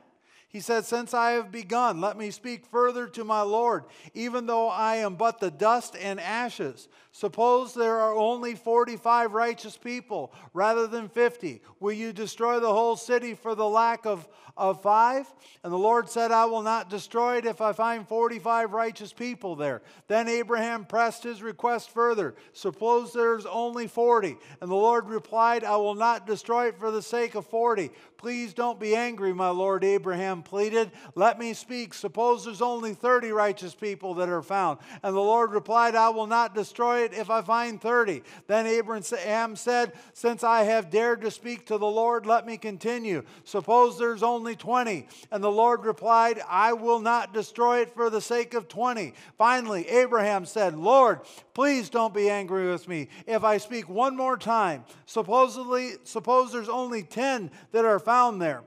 He 0.48 0.60
said, 0.60 0.84
Since 0.84 1.14
I 1.14 1.32
have 1.32 1.50
begun, 1.50 2.00
let 2.00 2.16
me 2.16 2.30
speak 2.30 2.66
further 2.66 3.06
to 3.08 3.24
my 3.24 3.42
Lord, 3.42 3.84
even 4.14 4.46
though 4.46 4.68
I 4.68 4.96
am 4.96 5.16
but 5.16 5.40
the 5.40 5.50
dust 5.50 5.96
and 6.00 6.20
ashes. 6.20 6.88
Suppose 7.16 7.74
there 7.74 8.00
are 8.00 8.12
only 8.12 8.56
45 8.56 9.34
righteous 9.34 9.76
people 9.76 10.32
rather 10.52 10.88
than 10.88 11.08
50. 11.08 11.62
Will 11.78 11.92
you 11.92 12.12
destroy 12.12 12.58
the 12.58 12.72
whole 12.72 12.96
city 12.96 13.34
for 13.34 13.54
the 13.54 13.68
lack 13.68 14.04
of, 14.04 14.28
of 14.56 14.82
five? 14.82 15.32
And 15.62 15.72
the 15.72 15.78
Lord 15.78 16.10
said, 16.10 16.32
I 16.32 16.46
will 16.46 16.62
not 16.62 16.90
destroy 16.90 17.36
it 17.36 17.46
if 17.46 17.60
I 17.60 17.72
find 17.72 18.08
45 18.08 18.72
righteous 18.72 19.12
people 19.12 19.54
there. 19.54 19.82
Then 20.08 20.26
Abraham 20.26 20.86
pressed 20.86 21.22
his 21.22 21.40
request 21.40 21.90
further. 21.90 22.34
Suppose 22.52 23.12
there's 23.12 23.46
only 23.46 23.86
40. 23.86 24.36
And 24.60 24.68
the 24.68 24.74
Lord 24.74 25.08
replied, 25.08 25.62
I 25.62 25.76
will 25.76 25.94
not 25.94 26.26
destroy 26.26 26.66
it 26.66 26.80
for 26.80 26.90
the 26.90 27.00
sake 27.00 27.36
of 27.36 27.46
40. 27.46 27.92
Please 28.16 28.54
don't 28.54 28.80
be 28.80 28.96
angry, 28.96 29.32
my 29.32 29.50
Lord, 29.50 29.84
Abraham 29.84 30.42
pleaded. 30.42 30.90
Let 31.14 31.38
me 31.38 31.52
speak. 31.52 31.94
Suppose 31.94 32.44
there's 32.44 32.62
only 32.62 32.94
30 32.94 33.30
righteous 33.30 33.74
people 33.74 34.14
that 34.14 34.30
are 34.30 34.42
found. 34.42 34.78
And 35.02 35.14
the 35.14 35.20
Lord 35.20 35.52
replied, 35.52 35.94
I 35.94 36.08
will 36.08 36.26
not 36.26 36.54
destroy 36.54 37.03
it 37.04 37.14
if 37.14 37.30
I 37.30 37.42
find 37.42 37.80
30. 37.80 38.22
Then 38.46 38.66
Abraham 38.66 39.56
said, 39.56 39.92
Since 40.12 40.42
I 40.42 40.64
have 40.64 40.90
dared 40.90 41.20
to 41.20 41.30
speak 41.30 41.66
to 41.66 41.78
the 41.78 41.86
Lord, 41.86 42.26
let 42.26 42.46
me 42.46 42.56
continue. 42.56 43.22
Suppose 43.44 43.98
there's 43.98 44.22
only 44.22 44.56
20. 44.56 45.06
And 45.30 45.44
the 45.44 45.50
Lord 45.50 45.84
replied, 45.84 46.40
I 46.48 46.72
will 46.72 47.00
not 47.00 47.32
destroy 47.32 47.80
it 47.80 47.94
for 47.94 48.10
the 48.10 48.20
sake 48.20 48.54
of 48.54 48.68
20. 48.68 49.14
Finally, 49.38 49.88
Abraham 49.88 50.46
said, 50.46 50.76
Lord, 50.76 51.20
please 51.54 51.88
don't 51.88 52.14
be 52.14 52.28
angry 52.28 52.70
with 52.70 52.88
me 52.88 53.08
if 53.26 53.44
I 53.44 53.58
speak 53.58 53.88
one 53.88 54.16
more 54.16 54.36
time. 54.36 54.84
Supposedly, 55.06 55.92
suppose 56.04 56.52
there's 56.52 56.68
only 56.68 57.02
10 57.02 57.50
that 57.72 57.84
are 57.84 58.00
found 58.00 58.42
there. 58.42 58.62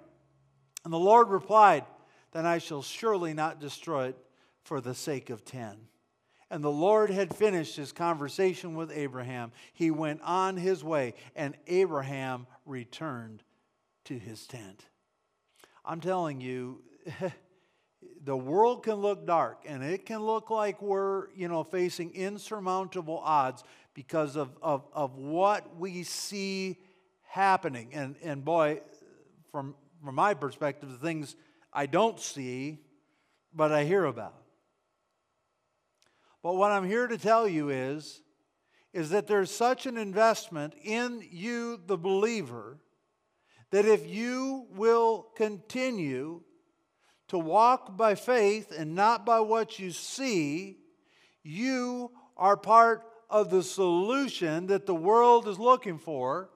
And 0.83 0.93
the 0.93 0.97
Lord 0.99 1.29
replied, 1.29 1.83
Then 2.31 2.45
I 2.45 2.59
shall 2.59 2.81
surely 2.81 3.33
not 3.33 3.59
destroy 3.59 4.07
it 4.07 4.17
for 4.63 4.79
the 4.79 4.93
sake 4.93 5.29
of 5.29 5.43
10. 5.43 5.77
And 6.49 6.63
the 6.63 6.71
Lord 6.71 7.09
had 7.09 7.35
finished 7.35 7.75
his 7.75 7.91
conversation 7.91 8.75
with 8.75 8.91
Abraham. 8.91 9.51
He 9.73 9.91
went 9.91 10.21
on 10.23 10.55
his 10.55 10.83
way, 10.83 11.13
and 11.35 11.55
Abraham 11.67 12.47
returned 12.65 13.43
to 14.05 14.17
his 14.17 14.47
tent. 14.47 14.85
I'm 15.83 15.99
telling 15.99 16.39
you, 16.39 16.81
the 18.23 18.37
world 18.37 18.83
can 18.83 18.95
look 18.95 19.25
dark 19.25 19.63
and 19.65 19.83
it 19.83 20.05
can 20.05 20.19
look 20.19 20.49
like 20.49 20.81
we're, 20.81 21.29
you 21.33 21.47
know, 21.47 21.63
facing 21.63 22.13
insurmountable 22.13 23.19
odds 23.23 23.63
because 23.93 24.35
of, 24.35 24.57
of, 24.61 24.85
of 24.93 25.15
what 25.15 25.77
we 25.77 26.03
see 26.03 26.77
happening. 27.23 27.89
And, 27.93 28.15
and 28.21 28.43
boy, 28.43 28.81
from, 29.51 29.75
from 30.03 30.15
my 30.15 30.33
perspective, 30.33 30.89
the 30.91 30.97
things 30.97 31.35
I 31.71 31.85
don't 31.85 32.19
see, 32.19 32.79
but 33.53 33.71
I 33.71 33.85
hear 33.85 34.05
about. 34.05 34.35
But 36.43 36.55
what 36.55 36.71
I'm 36.71 36.85
here 36.85 37.07
to 37.07 37.17
tell 37.17 37.47
you 37.47 37.69
is, 37.69 38.21
is 38.93 39.09
that 39.09 39.27
there's 39.27 39.51
such 39.51 39.85
an 39.85 39.97
investment 39.97 40.73
in 40.83 41.23
you, 41.29 41.79
the 41.85 41.97
believer, 41.97 42.79
that 43.71 43.85
if 43.85 44.07
you 44.07 44.67
will 44.71 45.27
continue 45.35 46.41
to 47.27 47.37
walk 47.37 47.97
by 47.97 48.15
faith 48.15 48.71
and 48.77 48.95
not 48.95 49.25
by 49.25 49.39
what 49.39 49.77
you 49.79 49.91
see, 49.91 50.77
you 51.43 52.11
are 52.37 52.55
part 52.55 53.03
of 53.29 53.49
the 53.49 53.63
solution 53.63 54.67
that 54.67 54.85
the 54.85 54.95
world 54.95 55.47
is 55.47 55.59
looking 55.59 55.97
for. 55.97 56.49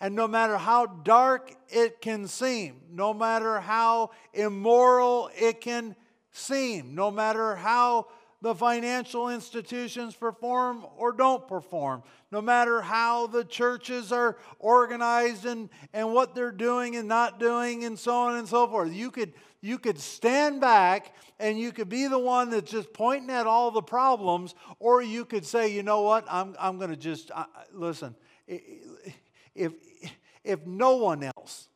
And 0.00 0.14
no 0.14 0.26
matter 0.28 0.56
how 0.56 0.86
dark 0.86 1.54
it 1.68 2.00
can 2.00 2.26
seem, 2.26 2.80
no 2.90 3.12
matter 3.12 3.60
how 3.60 4.10
immoral 4.32 5.30
it 5.38 5.60
can 5.60 5.94
seem, 6.32 6.94
no 6.94 7.10
matter 7.10 7.56
how 7.56 8.06
the 8.42 8.54
financial 8.54 9.28
institutions 9.28 10.14
perform 10.14 10.86
or 10.96 11.12
don't 11.12 11.46
perform, 11.46 12.02
no 12.30 12.40
matter 12.40 12.80
how 12.80 13.26
the 13.26 13.44
churches 13.44 14.12
are 14.12 14.38
organized 14.58 15.44
and, 15.44 15.68
and 15.92 16.12
what 16.12 16.34
they're 16.34 16.50
doing 16.50 16.96
and 16.96 17.06
not 17.06 17.38
doing, 17.38 17.84
and 17.84 17.98
so 17.98 18.14
on 18.14 18.36
and 18.36 18.48
so 18.48 18.66
forth. 18.66 18.92
You 18.92 19.10
could, 19.10 19.34
you 19.60 19.78
could 19.78 19.98
stand 19.98 20.60
back 20.60 21.14
and 21.38 21.58
you 21.58 21.70
could 21.70 21.88
be 21.90 22.06
the 22.06 22.18
one 22.18 22.50
that's 22.50 22.70
just 22.70 22.92
pointing 22.94 23.30
at 23.30 23.46
all 23.46 23.70
the 23.70 23.82
problems, 23.82 24.54
or 24.78 25.02
you 25.02 25.24
could 25.24 25.44
say, 25.44 25.74
you 25.74 25.82
know 25.82 26.00
what, 26.02 26.24
I'm, 26.30 26.56
I'm 26.58 26.78
going 26.78 26.90
to 26.90 26.96
just, 26.96 27.30
listen, 27.72 28.14
if, 29.54 29.72
if 30.44 30.66
no 30.66 30.96
one 30.96 31.22
else 31.22 31.68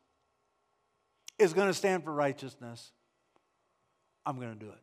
is 1.39 1.53
going 1.53 1.69
to 1.69 1.75
stand 1.75 2.05
for 2.05 2.13
righteousness, 2.13 2.91
I'm 4.25 4.37
going 4.37 4.55
to 4.55 4.59
do 4.59 4.71
it. 4.71 4.79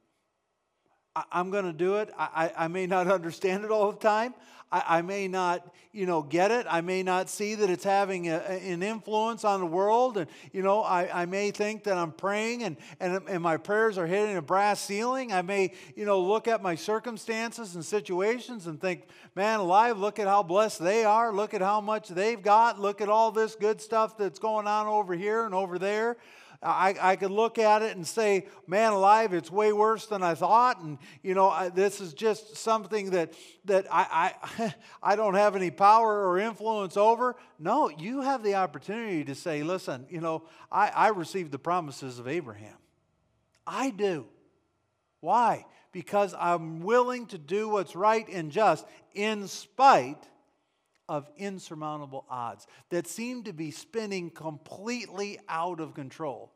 I, 1.15 1.23
am 1.33 1.51
going 1.51 1.65
to 1.65 1.73
do 1.73 1.97
it. 1.97 2.09
I, 2.17 2.51
I, 2.57 2.67
may 2.67 2.87
not 2.87 3.07
understand 3.11 3.65
it 3.65 3.71
all 3.71 3.91
the 3.91 3.99
time. 3.99 4.33
I, 4.71 4.83
I, 4.87 5.01
may 5.01 5.27
not, 5.27 5.73
you 5.91 6.05
know, 6.05 6.21
get 6.21 6.51
it. 6.51 6.65
I 6.69 6.79
may 6.79 7.03
not 7.03 7.29
see 7.29 7.55
that 7.55 7.69
it's 7.69 7.83
having 7.83 8.29
a, 8.29 8.37
an 8.37 8.81
influence 8.81 9.43
on 9.43 9.59
the 9.59 9.65
world. 9.65 10.17
And, 10.17 10.27
you 10.53 10.61
know, 10.61 10.81
I, 10.81 11.23
I 11.23 11.25
may 11.25 11.51
think 11.51 11.83
that 11.83 11.97
I'm 11.97 12.13
praying 12.13 12.63
and, 12.63 12.77
and, 13.01 13.21
and 13.27 13.43
my 13.43 13.57
prayers 13.57 13.97
are 13.97 14.07
hitting 14.07 14.37
a 14.37 14.41
brass 14.41 14.79
ceiling. 14.79 15.33
I 15.33 15.41
may, 15.41 15.73
you 15.97 16.05
know, 16.05 16.21
look 16.21 16.47
at 16.47 16.61
my 16.61 16.75
circumstances 16.75 17.75
and 17.75 17.83
situations 17.83 18.67
and 18.67 18.79
think, 18.79 19.07
man 19.35 19.59
alive, 19.59 19.97
look 19.97 20.19
at 20.19 20.27
how 20.27 20.43
blessed 20.43 20.81
they 20.81 21.03
are. 21.03 21.33
Look 21.33 21.53
at 21.53 21.61
how 21.61 21.81
much 21.81 22.07
they've 22.07 22.41
got. 22.41 22.79
Look 22.79 23.01
at 23.01 23.09
all 23.09 23.31
this 23.31 23.55
good 23.55 23.81
stuff 23.81 24.17
that's 24.17 24.39
going 24.39 24.67
on 24.67 24.87
over 24.87 25.13
here 25.13 25.45
and 25.45 25.53
over 25.53 25.77
there. 25.77 26.15
I, 26.63 26.95
I 27.01 27.15
could 27.15 27.31
look 27.31 27.57
at 27.57 27.81
it 27.81 27.95
and 27.95 28.05
say, 28.05 28.45
man 28.67 28.93
alive, 28.93 29.33
it's 29.33 29.49
way 29.49 29.73
worse 29.73 30.05
than 30.05 30.21
I 30.21 30.35
thought. 30.35 30.79
And, 30.79 30.99
you 31.23 31.33
know, 31.33 31.49
I, 31.49 31.69
this 31.69 31.99
is 31.99 32.13
just 32.13 32.55
something 32.55 33.11
that, 33.11 33.33
that 33.65 33.87
I, 33.89 34.35
I, 34.59 34.75
I 35.03 35.15
don't 35.15 35.33
have 35.33 35.55
any 35.55 35.71
power 35.71 36.29
or 36.29 36.37
influence 36.37 36.97
over. 36.97 37.35
No, 37.57 37.89
you 37.89 38.21
have 38.21 38.43
the 38.43 38.55
opportunity 38.55 39.23
to 39.25 39.33
say, 39.33 39.63
listen, 39.63 40.05
you 40.09 40.21
know, 40.21 40.43
I, 40.71 40.89
I 40.89 41.07
received 41.07 41.51
the 41.51 41.59
promises 41.59 42.19
of 42.19 42.27
Abraham. 42.27 42.77
I 43.65 43.89
do. 43.89 44.27
Why? 45.19 45.65
Because 45.91 46.35
I'm 46.37 46.81
willing 46.81 47.25
to 47.27 47.39
do 47.39 47.69
what's 47.69 47.95
right 47.95 48.27
and 48.29 48.51
just 48.51 48.85
in 49.13 49.47
spite 49.47 50.27
of 51.11 51.29
insurmountable 51.35 52.23
odds 52.29 52.67
that 52.89 53.05
seem 53.05 53.43
to 53.43 53.51
be 53.51 53.69
spinning 53.69 54.29
completely 54.29 55.37
out 55.49 55.81
of 55.81 55.93
control. 55.93 56.53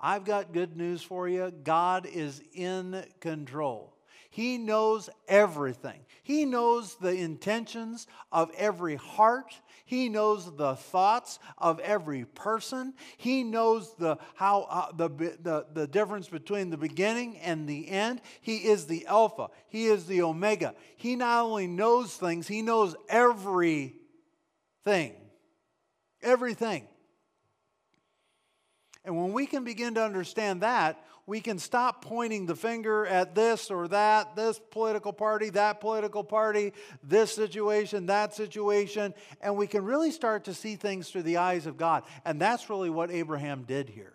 I've 0.00 0.24
got 0.24 0.54
good 0.54 0.78
news 0.78 1.02
for 1.02 1.28
you 1.28 1.52
God 1.62 2.06
is 2.06 2.40
in 2.54 3.04
control. 3.20 3.94
He 4.30 4.56
knows 4.56 5.10
everything. 5.26 6.00
He 6.22 6.46
knows 6.46 6.94
the 6.96 7.12
intentions 7.12 8.06
of 8.32 8.50
every 8.56 8.96
heart. 8.96 9.54
He 9.84 10.08
knows 10.08 10.54
the 10.56 10.76
thoughts 10.76 11.38
of 11.58 11.78
every 11.80 12.24
person. 12.24 12.94
He 13.18 13.42
knows 13.42 13.94
the 13.98 14.16
how 14.34 14.66
uh, 14.70 14.92
the, 14.92 15.08
the 15.08 15.66
the 15.72 15.86
difference 15.86 16.28
between 16.28 16.70
the 16.70 16.76
beginning 16.76 17.38
and 17.38 17.68
the 17.68 17.88
end. 17.88 18.22
He 18.40 18.56
is 18.56 18.86
the 18.86 19.06
alpha. 19.06 19.48
He 19.68 19.86
is 19.86 20.06
the 20.06 20.22
omega. 20.22 20.74
He 20.96 21.16
not 21.16 21.44
only 21.44 21.66
knows 21.66 22.14
things, 22.14 22.46
he 22.46 22.62
knows 22.62 22.96
every 23.08 23.97
thing. 24.84 25.14
Everything. 26.22 26.86
And 29.04 29.16
when 29.16 29.32
we 29.32 29.46
can 29.46 29.64
begin 29.64 29.94
to 29.94 30.02
understand 30.02 30.62
that, 30.62 31.02
we 31.28 31.40
can 31.40 31.58
stop 31.58 32.02
pointing 32.02 32.46
the 32.46 32.56
finger 32.56 33.06
at 33.06 33.34
this 33.34 33.70
or 33.70 33.86
that, 33.88 34.34
this 34.34 34.58
political 34.70 35.12
party, 35.12 35.50
that 35.50 35.78
political 35.78 36.24
party, 36.24 36.72
this 37.02 37.34
situation, 37.34 38.06
that 38.06 38.34
situation, 38.34 39.12
and 39.42 39.54
we 39.54 39.66
can 39.66 39.84
really 39.84 40.10
start 40.10 40.44
to 40.44 40.54
see 40.54 40.76
things 40.76 41.10
through 41.10 41.24
the 41.24 41.36
eyes 41.36 41.66
of 41.66 41.76
God. 41.76 42.04
And 42.24 42.40
that's 42.40 42.70
really 42.70 42.88
what 42.88 43.10
Abraham 43.10 43.64
did 43.64 43.90
here. 43.90 44.14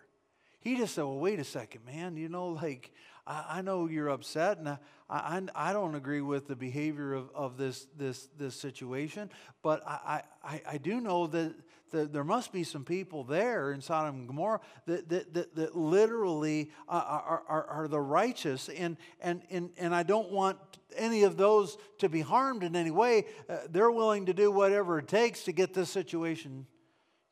He 0.58 0.76
just 0.76 0.94
said, 0.94 1.04
Well, 1.04 1.18
wait 1.18 1.38
a 1.38 1.44
second, 1.44 1.84
man. 1.86 2.16
You 2.16 2.28
know, 2.28 2.48
like, 2.48 2.90
I, 3.26 3.44
I 3.48 3.62
know 3.62 3.88
you're 3.88 4.08
upset, 4.08 4.58
and 4.58 4.68
I, 4.68 4.78
I, 5.08 5.42
I, 5.54 5.72
don't 5.72 5.94
agree 5.94 6.20
with 6.20 6.46
the 6.46 6.56
behavior 6.56 7.14
of, 7.14 7.30
of 7.34 7.56
this, 7.56 7.86
this, 7.96 8.28
this 8.38 8.54
situation, 8.54 9.30
but 9.62 9.86
I, 9.86 10.22
I, 10.42 10.62
I 10.66 10.78
do 10.78 11.00
know 11.00 11.26
that, 11.28 11.54
that 11.90 12.12
there 12.12 12.24
must 12.24 12.52
be 12.52 12.64
some 12.64 12.84
people 12.84 13.24
there 13.24 13.72
in 13.72 13.80
Sodom 13.80 14.16
and 14.16 14.28
Gomorrah 14.28 14.60
that, 14.86 15.08
that, 15.08 15.34
that, 15.34 15.54
that 15.56 15.76
literally 15.76 16.70
are, 16.88 17.42
are, 17.48 17.66
are 17.66 17.88
the 17.88 18.00
righteous, 18.00 18.68
and, 18.68 18.96
and, 19.20 19.42
and, 19.50 19.70
and 19.76 19.94
I 19.94 20.02
don't 20.02 20.30
want 20.30 20.58
any 20.96 21.24
of 21.24 21.36
those 21.36 21.76
to 21.98 22.08
be 22.08 22.20
harmed 22.20 22.62
in 22.62 22.76
any 22.76 22.90
way. 22.90 23.26
Uh, 23.48 23.58
they're 23.70 23.90
willing 23.90 24.26
to 24.26 24.34
do 24.34 24.50
whatever 24.50 24.98
it 24.98 25.08
takes 25.08 25.44
to 25.44 25.52
get 25.52 25.74
this 25.74 25.90
situation 25.90 26.66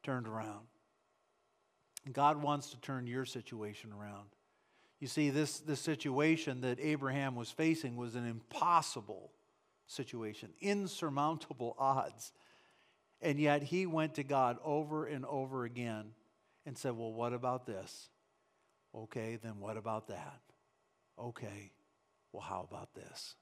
turned 0.03 0.27
around. 0.27 0.67
God 2.11 2.43
wants 2.43 2.71
to 2.71 2.81
turn 2.81 3.07
your 3.07 3.25
situation 3.25 3.93
around. 3.93 4.27
You 5.03 5.09
see, 5.09 5.31
this, 5.31 5.59
this 5.59 5.81
situation 5.81 6.61
that 6.61 6.79
Abraham 6.79 7.35
was 7.35 7.51
facing 7.51 7.97
was 7.97 8.15
an 8.15 8.25
impossible 8.25 9.33
situation, 9.89 10.51
insurmountable 10.61 11.75
odds. 11.77 12.31
And 13.21 13.41
yet 13.41 13.65
he 13.65 13.85
went 13.85 14.15
to 14.15 14.23
God 14.23 14.59
over 14.65 15.07
and 15.07 15.25
over 15.25 15.65
again 15.65 16.13
and 16.65 16.79
said, 16.79 16.97
Well, 16.97 17.13
what 17.13 17.33
about 17.33 17.67
this? 17.67 18.11
Okay, 18.95 19.41
then 19.43 19.59
what 19.59 19.77
about 19.77 20.07
that? 20.07 20.41
Okay, 21.19 21.73
well, 22.31 22.43
how 22.43 22.65
about 22.71 22.95
this? 22.95 23.35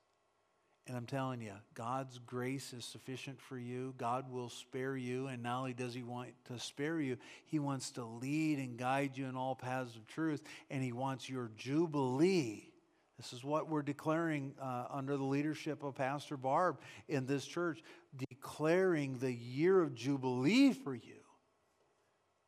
And 0.91 0.97
I'm 0.97 1.07
telling 1.07 1.41
you, 1.41 1.53
God's 1.75 2.19
grace 2.19 2.73
is 2.73 2.85
sufficient 2.85 3.41
for 3.41 3.57
you. 3.57 3.95
God 3.97 4.29
will 4.29 4.49
spare 4.49 4.97
you. 4.97 5.29
And 5.29 5.41
not 5.41 5.61
only 5.61 5.73
does 5.73 5.95
He 5.95 6.03
want 6.03 6.31
to 6.47 6.59
spare 6.59 7.01
you, 7.01 7.17
He 7.47 7.61
wants 7.61 7.93
to 7.93 8.05
lead 8.05 8.59
and 8.59 8.77
guide 8.77 9.17
you 9.17 9.27
in 9.27 9.37
all 9.37 9.55
paths 9.55 9.95
of 9.95 10.05
truth. 10.09 10.43
And 10.69 10.83
He 10.83 10.91
wants 10.91 11.31
your 11.31 11.53
jubilee. 11.57 12.73
This 13.19 13.33
is 13.33 13.45
what 13.45 13.69
we're 13.69 13.83
declaring 13.83 14.53
uh, 14.61 14.87
under 14.91 15.17
the 15.17 15.23
leadership 15.23 15.85
of 15.85 15.95
Pastor 15.95 16.37
Barb 16.37 16.81
in 17.09 17.25
this 17.25 17.47
church, 17.47 17.85
declaring 18.29 19.19
the 19.19 19.33
year 19.33 19.81
of 19.81 19.95
jubilee 19.95 20.73
for 20.73 20.93
you. 20.93 21.23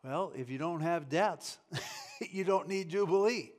Well, 0.02 0.32
if 0.34 0.50
you 0.50 0.58
don't 0.58 0.80
have 0.80 1.08
debts, 1.08 1.58
you 2.32 2.42
don't 2.42 2.66
need 2.66 2.88
jubilee. 2.88 3.52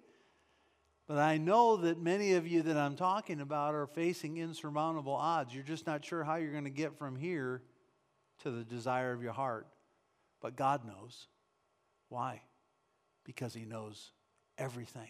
But 1.07 1.17
I 1.17 1.37
know 1.37 1.77
that 1.77 2.01
many 2.01 2.33
of 2.33 2.47
you 2.47 2.61
that 2.61 2.77
I'm 2.77 2.95
talking 2.95 3.41
about 3.41 3.75
are 3.75 3.87
facing 3.87 4.37
insurmountable 4.37 5.13
odds. 5.13 5.53
You're 5.53 5.63
just 5.63 5.85
not 5.85 6.05
sure 6.05 6.23
how 6.23 6.35
you're 6.35 6.51
going 6.51 6.63
to 6.63 6.69
get 6.69 6.97
from 6.97 7.17
here 7.17 7.61
to 8.43 8.51
the 8.51 8.63
desire 8.63 9.11
of 9.11 9.21
your 9.21 9.33
heart. 9.33 9.67
But 10.41 10.55
God 10.55 10.85
knows. 10.85 11.27
Why? 12.07 12.41
Because 13.25 13.53
He 13.53 13.65
knows 13.65 14.11
everything. 14.57 15.09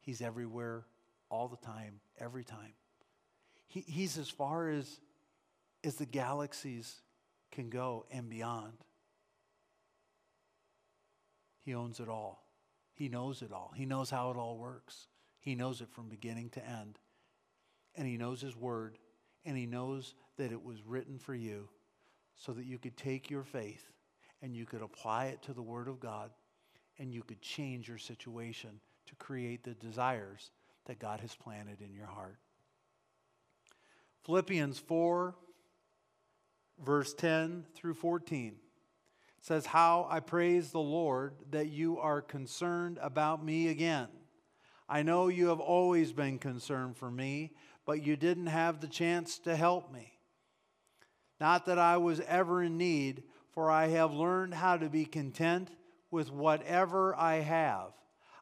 He's 0.00 0.20
everywhere, 0.20 0.84
all 1.28 1.48
the 1.48 1.56
time, 1.56 2.00
every 2.18 2.44
time. 2.44 2.72
He, 3.68 3.84
he's 3.86 4.18
as 4.18 4.28
far 4.28 4.68
as, 4.68 5.00
as 5.84 5.96
the 5.96 6.06
galaxies 6.06 7.02
can 7.52 7.68
go 7.68 8.06
and 8.10 8.28
beyond. 8.28 8.72
He 11.64 11.74
owns 11.74 12.00
it 12.00 12.08
all. 12.08 12.47
He 12.98 13.08
knows 13.08 13.42
it 13.42 13.52
all. 13.52 13.72
He 13.76 13.86
knows 13.86 14.10
how 14.10 14.32
it 14.32 14.36
all 14.36 14.58
works. 14.58 15.06
He 15.38 15.54
knows 15.54 15.80
it 15.80 15.88
from 15.88 16.08
beginning 16.08 16.50
to 16.50 16.68
end. 16.68 16.98
And 17.94 18.08
He 18.08 18.16
knows 18.16 18.40
His 18.40 18.56
Word. 18.56 18.98
And 19.44 19.56
He 19.56 19.66
knows 19.66 20.16
that 20.36 20.50
it 20.50 20.64
was 20.64 20.82
written 20.84 21.16
for 21.16 21.32
you 21.32 21.68
so 22.34 22.50
that 22.50 22.64
you 22.64 22.76
could 22.76 22.96
take 22.96 23.30
your 23.30 23.44
faith 23.44 23.92
and 24.42 24.56
you 24.56 24.66
could 24.66 24.82
apply 24.82 25.26
it 25.26 25.42
to 25.42 25.52
the 25.52 25.62
Word 25.62 25.86
of 25.86 26.00
God 26.00 26.32
and 26.98 27.14
you 27.14 27.22
could 27.22 27.40
change 27.40 27.88
your 27.88 27.98
situation 27.98 28.80
to 29.06 29.14
create 29.14 29.62
the 29.62 29.74
desires 29.74 30.50
that 30.86 30.98
God 30.98 31.20
has 31.20 31.36
planted 31.36 31.80
in 31.80 31.94
your 31.94 32.06
heart. 32.06 32.38
Philippians 34.24 34.80
4 34.80 35.36
verse 36.84 37.14
10 37.14 37.64
through 37.76 37.94
14 37.94 38.56
says, 39.40 39.66
How 39.66 40.06
I 40.10 40.20
praise 40.20 40.70
the 40.70 40.80
Lord 40.80 41.34
that 41.50 41.68
you 41.68 41.98
are 41.98 42.20
concerned 42.20 42.98
about 43.00 43.44
me 43.44 43.68
again. 43.68 44.08
I 44.88 45.02
know 45.02 45.28
you 45.28 45.48
have 45.48 45.60
always 45.60 46.12
been 46.12 46.38
concerned 46.38 46.96
for 46.96 47.10
me, 47.10 47.52
but 47.84 48.02
you 48.02 48.16
didn't 48.16 48.46
have 48.46 48.80
the 48.80 48.86
chance 48.86 49.38
to 49.40 49.54
help 49.54 49.92
me. 49.92 50.12
Not 51.40 51.66
that 51.66 51.78
I 51.78 51.98
was 51.98 52.20
ever 52.20 52.62
in 52.62 52.78
need, 52.78 53.22
for 53.52 53.70
I 53.70 53.88
have 53.88 54.12
learned 54.12 54.54
how 54.54 54.76
to 54.76 54.88
be 54.88 55.04
content 55.04 55.70
with 56.10 56.32
whatever 56.32 57.14
I 57.14 57.36
have. 57.36 57.92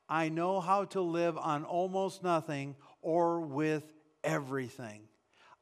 I 0.09 0.29
know 0.29 0.61
how 0.61 0.85
to 0.87 1.01
live 1.01 1.37
on 1.37 1.65
almost 1.65 2.23
nothing 2.23 2.77
or 3.03 3.41
with 3.41 3.83
everything. 4.23 5.03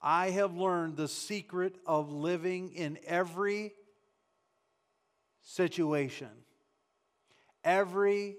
I 0.02 0.30
have 0.30 0.56
learned 0.56 0.96
the 0.96 1.08
secret 1.08 1.76
of 1.86 2.12
living 2.12 2.74
in 2.74 2.98
every 3.06 3.72
situation. 5.44 6.30
Every 7.62 8.36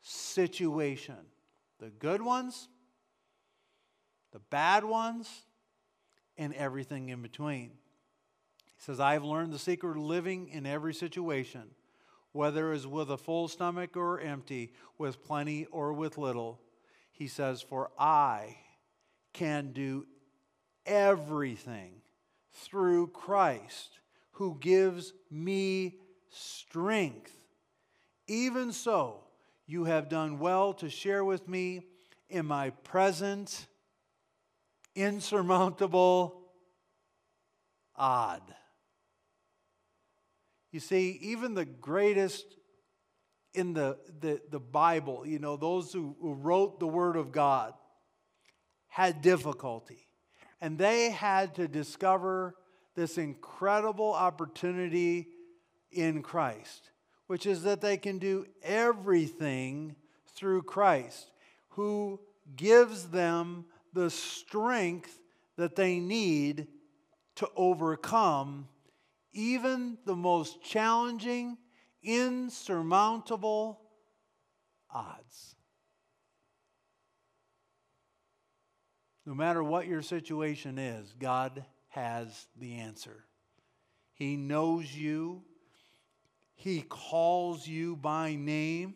situation. 0.00 1.16
The 1.78 1.90
good 1.90 2.22
ones, 2.22 2.68
the 4.32 4.40
bad 4.50 4.84
ones, 4.84 5.28
and 6.36 6.54
everything 6.54 7.10
in 7.10 7.22
between. 7.22 7.70
He 8.76 8.82
says, 8.84 8.98
I 8.98 9.12
have 9.12 9.24
learned 9.24 9.52
the 9.52 9.58
secret 9.58 9.96
of 9.96 10.02
living 10.02 10.48
in 10.48 10.66
every 10.66 10.94
situation, 10.94 11.62
whether 12.32 12.72
it's 12.72 12.86
with 12.86 13.10
a 13.10 13.18
full 13.18 13.48
stomach 13.48 13.96
or 13.96 14.20
empty, 14.20 14.72
with 14.98 15.22
plenty 15.22 15.66
or 15.66 15.92
with 15.92 16.18
little. 16.18 16.60
He 17.12 17.28
says, 17.28 17.62
For 17.62 17.90
I 17.98 18.56
can 19.32 19.72
do 19.72 20.06
everything 20.86 22.02
through 22.52 23.08
Christ 23.08 23.98
who 24.32 24.56
gives 24.60 25.12
me 25.30 25.98
strength. 26.32 27.32
Even 28.26 28.72
so, 28.72 29.24
you 29.66 29.84
have 29.84 30.08
done 30.08 30.38
well 30.38 30.72
to 30.74 30.90
share 30.90 31.24
with 31.24 31.48
me 31.48 31.82
in 32.28 32.46
my 32.46 32.70
present 32.70 33.66
insurmountable 34.94 36.42
odd. 37.96 38.42
You 40.70 40.80
see, 40.80 41.18
even 41.22 41.54
the 41.54 41.66
greatest 41.66 42.56
in 43.54 43.74
the, 43.74 43.98
the, 44.20 44.40
the 44.50 44.60
Bible, 44.60 45.26
you 45.26 45.38
know, 45.38 45.56
those 45.56 45.92
who, 45.92 46.16
who 46.20 46.32
wrote 46.32 46.80
the 46.80 46.86
Word 46.86 47.16
of 47.16 47.32
God, 47.32 47.74
had 48.88 49.20
difficulty. 49.20 50.08
And 50.60 50.78
they 50.78 51.10
had 51.10 51.54
to 51.56 51.68
discover 51.68 52.54
this 52.94 53.18
incredible 53.18 54.12
opportunity 54.12 55.28
in 55.92 56.22
Christ, 56.22 56.90
which 57.26 57.46
is 57.46 57.62
that 57.64 57.80
they 57.80 57.96
can 57.96 58.18
do 58.18 58.46
everything 58.62 59.96
through 60.34 60.62
Christ, 60.62 61.30
who 61.70 62.20
gives 62.56 63.08
them 63.08 63.66
the 63.92 64.10
strength 64.10 65.18
that 65.56 65.76
they 65.76 65.98
need 65.98 66.66
to 67.36 67.48
overcome 67.56 68.68
even 69.32 69.96
the 70.04 70.16
most 70.16 70.62
challenging, 70.62 71.56
insurmountable 72.02 73.80
odds. 74.90 75.56
No 79.24 79.34
matter 79.34 79.62
what 79.62 79.86
your 79.86 80.02
situation 80.02 80.78
is, 80.78 81.14
God 81.18 81.64
has 81.88 82.46
the 82.58 82.74
answer. 82.74 83.24
He 84.14 84.36
knows 84.36 84.92
you, 84.92 85.42
He 86.62 86.82
calls 86.82 87.66
you 87.66 87.96
by 87.96 88.36
name, 88.36 88.94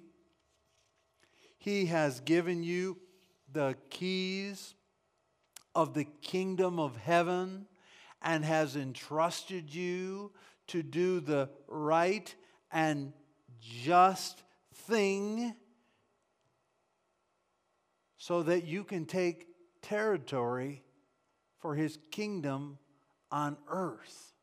He 1.59 1.87
has 1.87 2.21
given 2.21 2.63
you 2.63 2.97
the 3.51 3.75
keys 3.91 4.77
of 5.75 5.93
the 5.93 6.05
kingdom 6.05 6.79
of 6.79 6.97
heaven 6.97 7.67
and 8.23 8.45
has 8.45 8.77
entrusted 8.77 9.75
you 9.75 10.31
to 10.69 10.85
do 10.85 11.19
the 11.19 11.51
right 11.67 12.33
and 12.71 13.13
just 13.61 14.45
thing 14.73 15.53
so 18.17 18.45
that 18.45 18.65
you 18.65 18.85
can 18.85 19.07
take 19.07 19.49
territory 19.83 20.85
for 21.59 21.75
his 21.75 21.99
kingdom 22.13 22.79
on 23.33 23.57
earth. 23.67 24.36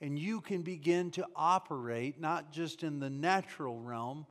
And 0.00 0.18
you 0.18 0.40
can 0.40 0.62
begin 0.62 1.10
to 1.12 1.26
operate 1.34 2.20
not 2.20 2.52
just 2.52 2.82
in 2.82 3.00
the 3.00 3.10
natural 3.10 3.78
realm, 3.78 4.26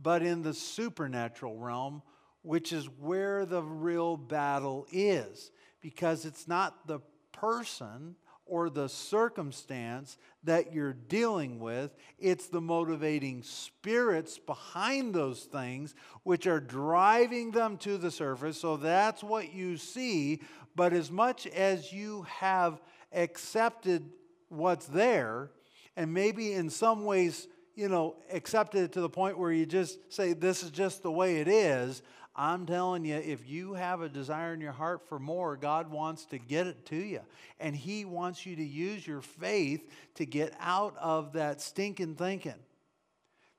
but 0.00 0.22
in 0.22 0.42
the 0.42 0.54
supernatural 0.54 1.56
realm, 1.56 2.02
which 2.42 2.72
is 2.72 2.86
where 2.98 3.46
the 3.46 3.62
real 3.62 4.16
battle 4.16 4.86
is. 4.90 5.50
Because 5.80 6.24
it's 6.24 6.48
not 6.48 6.86
the 6.86 7.00
person 7.32 8.16
or 8.46 8.68
the 8.68 8.88
circumstance 8.88 10.18
that 10.42 10.72
you're 10.72 10.92
dealing 10.92 11.58
with. 11.58 11.94
It's 12.18 12.48
the 12.48 12.60
motivating 12.60 13.42
spirits 13.42 14.38
behind 14.38 15.14
those 15.14 15.44
things 15.44 15.94
which 16.24 16.46
are 16.46 16.60
driving 16.60 17.50
them 17.50 17.78
to 17.78 17.96
the 17.96 18.10
surface. 18.10 18.60
So 18.60 18.76
that's 18.76 19.22
what 19.22 19.54
you 19.54 19.76
see. 19.76 20.40
But 20.76 20.92
as 20.92 21.10
much 21.10 21.46
as 21.46 21.92
you 21.92 22.22
have 22.22 22.82
accepted 23.12 24.10
what's 24.54 24.86
there, 24.86 25.50
and 25.96 26.12
maybe 26.12 26.52
in 26.52 26.70
some 26.70 27.04
ways, 27.04 27.48
you 27.74 27.88
know, 27.88 28.16
accepted 28.32 28.84
it 28.84 28.92
to 28.92 29.00
the 29.00 29.08
point 29.08 29.38
where 29.38 29.52
you 29.52 29.66
just 29.66 29.98
say, 30.12 30.32
This 30.32 30.62
is 30.62 30.70
just 30.70 31.02
the 31.02 31.12
way 31.12 31.36
it 31.36 31.48
is. 31.48 32.02
I'm 32.36 32.66
telling 32.66 33.04
you, 33.04 33.14
if 33.14 33.48
you 33.48 33.74
have 33.74 34.00
a 34.00 34.08
desire 34.08 34.54
in 34.54 34.60
your 34.60 34.72
heart 34.72 35.08
for 35.08 35.20
more, 35.20 35.56
God 35.56 35.88
wants 35.90 36.24
to 36.26 36.38
get 36.38 36.66
it 36.66 36.84
to 36.86 36.96
you. 36.96 37.20
And 37.60 37.76
He 37.76 38.04
wants 38.04 38.44
you 38.44 38.56
to 38.56 38.64
use 38.64 39.06
your 39.06 39.20
faith 39.20 39.88
to 40.16 40.26
get 40.26 40.52
out 40.58 40.96
of 41.00 41.34
that 41.34 41.60
stinking 41.60 42.16
thinking. 42.16 42.54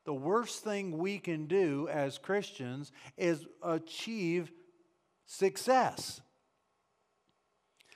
The 0.03 0.13
worst 0.13 0.63
thing 0.63 0.97
we 0.97 1.19
can 1.19 1.47
do 1.47 1.87
as 1.89 2.17
Christians 2.17 2.91
is 3.17 3.45
achieve 3.63 4.51
success. 5.25 6.21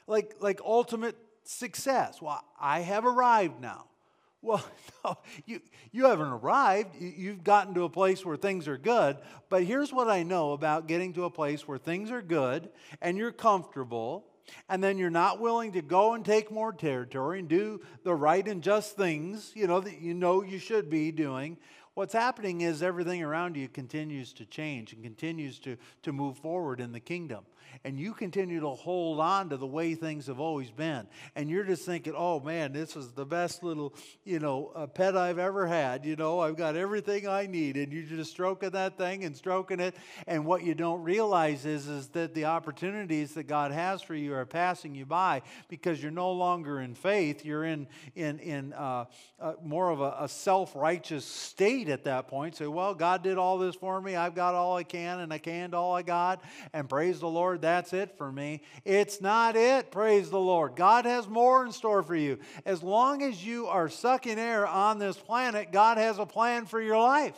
Like, 0.08 0.36
like 0.40 0.60
ultimate 0.66 1.16
success. 1.50 2.22
Well, 2.22 2.44
I 2.60 2.82
have 2.82 3.06
arrived 3.06 3.62
now. 3.62 3.86
Well, 4.42 4.64
no, 5.04 5.18
you, 5.46 5.60
you 5.92 6.06
haven't 6.06 6.30
arrived. 6.30 6.96
You've 6.98 7.44
gotten 7.44 7.74
to 7.74 7.84
a 7.84 7.90
place 7.90 8.26
where 8.26 8.38
things 8.38 8.70
are 8.70 8.78
good. 8.78 9.18
But 9.50 9.66
here's 9.66 9.92
what 9.92 10.10
I 10.10 10.24
know 10.24 10.54
about 10.54 10.88
getting 10.88 11.12
to 11.16 11.26
a 11.26 11.30
place 11.30 11.68
where 11.68 11.78
things 11.78 12.10
are 12.10 12.22
good 12.22 12.70
and 13.02 13.18
you're 13.18 13.34
comfortable, 13.34 14.24
and 14.70 14.82
then 14.82 14.98
you're 14.98 15.10
not 15.10 15.42
willing 15.42 15.74
to 15.74 15.82
go 15.82 16.14
and 16.14 16.24
take 16.24 16.52
more 16.52 16.72
territory 16.72 17.40
and 17.40 17.50
do 17.50 17.82
the 18.06 18.16
right 18.16 18.48
and 18.48 18.64
just 18.64 18.96
things, 18.96 19.52
you 19.56 19.68
know, 19.68 19.82
that 19.82 20.00
you 20.00 20.14
know 20.14 20.42
you 20.42 20.58
should 20.58 20.90
be 20.90 21.12
doing. 21.12 21.58
What's 21.96 22.14
happening 22.14 22.62
is 22.62 22.82
everything 22.82 23.22
around 23.22 23.58
you 23.58 23.68
continues 23.68 24.32
to 24.36 24.46
change 24.46 24.94
and 24.94 25.04
continues 25.04 25.60
to, 25.60 25.76
to 26.04 26.14
move 26.14 26.38
forward 26.38 26.80
in 26.80 26.94
the 26.94 27.02
kingdom 27.02 27.44
and 27.84 28.00
you 28.00 28.14
continue 28.14 28.60
to 28.60 28.70
hold 28.70 29.20
on 29.20 29.50
to 29.50 29.58
the 29.58 29.68
way 29.68 29.96
things 29.96 30.28
have 30.28 30.40
always 30.40 30.72
been, 30.72 31.08
and 31.36 31.50
you're 31.50 31.64
just 31.64 31.86
thinking, 31.86 32.14
oh 32.16 32.40
man, 32.40 32.74
this 32.74 32.96
is 32.96 33.12
the 33.12 33.26
best 33.26 33.64
little, 33.64 33.94
you 34.24 34.40
know, 34.40 34.72
uh, 34.76 34.88
pet 34.88 35.16
I've 35.16 35.40
ever 35.40 35.68
had. 35.68 36.06
You 36.06 36.16
know, 36.16 36.40
I've 36.40 36.58
got 36.58 36.76
everything 36.76 37.28
I 37.28 37.46
need, 37.46 37.78
and 37.78 37.92
you're 37.92 38.04
just 38.04 38.32
stroking 38.32 38.72
that 38.72 38.98
thing 38.98 39.24
and 39.24 39.36
stroking 39.36 39.80
it. 39.80 39.96
And 40.28 40.46
what 40.46 40.64
you 40.64 40.76
don't 40.76 41.04
realize 41.04 41.66
is, 41.66 41.88
is 41.88 42.10
that 42.10 42.34
the 42.34 42.46
opportunities 42.46 43.34
that 43.34 43.44
God 43.44 43.72
has 43.72 44.02
for 44.02 44.16
you 44.16 44.34
are 44.34 44.46
passing 44.46 44.96
you 44.96 45.06
by 45.06 45.42
because 45.68 46.02
you're 46.02 46.12
no 46.12 46.32
longer 46.32 46.82
in 46.82 46.96
faith. 46.96 47.46
You're 47.46 47.66
in 47.66 47.88
in 48.16 48.40
in 48.40 48.74
uh, 48.74 49.06
uh, 49.40 49.54
more 49.64 49.90
of 49.90 50.02
a, 50.02 50.16
a 50.22 50.28
self 50.28 50.76
righteous 50.76 51.26
state 51.26 51.90
at 51.90 52.04
that 52.06 52.28
point. 52.28 52.56
Say, 52.56 52.68
well, 52.68 52.94
God 52.94 53.24
did 53.24 53.38
all 53.38 53.58
this 53.58 53.76
for 53.76 54.00
me. 54.02 54.16
I've 54.16 54.36
got 54.36 54.56
all 54.56 54.78
I 54.78 54.84
can, 54.84 55.20
and 55.20 55.34
I 55.34 55.38
canned 55.38 55.74
all 55.74 55.96
I 55.96 56.02
got, 56.02 56.44
and 56.74 56.90
praise 56.90 57.20
the 57.20 57.30
Lord 57.60 57.62
that's 57.62 57.94
it 57.94 58.18
for 58.18 58.32
me. 58.32 58.62
It's 58.86 59.22
not 59.22 59.56
it, 59.56 59.92
praise 59.92 60.30
the 60.30 60.40
Lord. 60.40 60.76
God 60.76 61.06
has 61.06 61.28
more 61.28 61.66
in 61.66 61.72
store 61.72 62.02
for 62.04 62.16
you. 62.16 62.40
As 62.66 62.82
long 62.82 63.22
as 63.22 63.46
you 63.46 63.68
are 63.68 63.90
sucking 63.90 64.40
air 64.40 64.66
on 64.66 64.98
this 64.98 65.18
planet, 65.18 65.72
God 65.72 65.98
has 65.98 66.20
a 66.20 66.26
plan 66.26 66.66
for 66.66 66.82
your 66.82 66.98
life. 66.98 67.36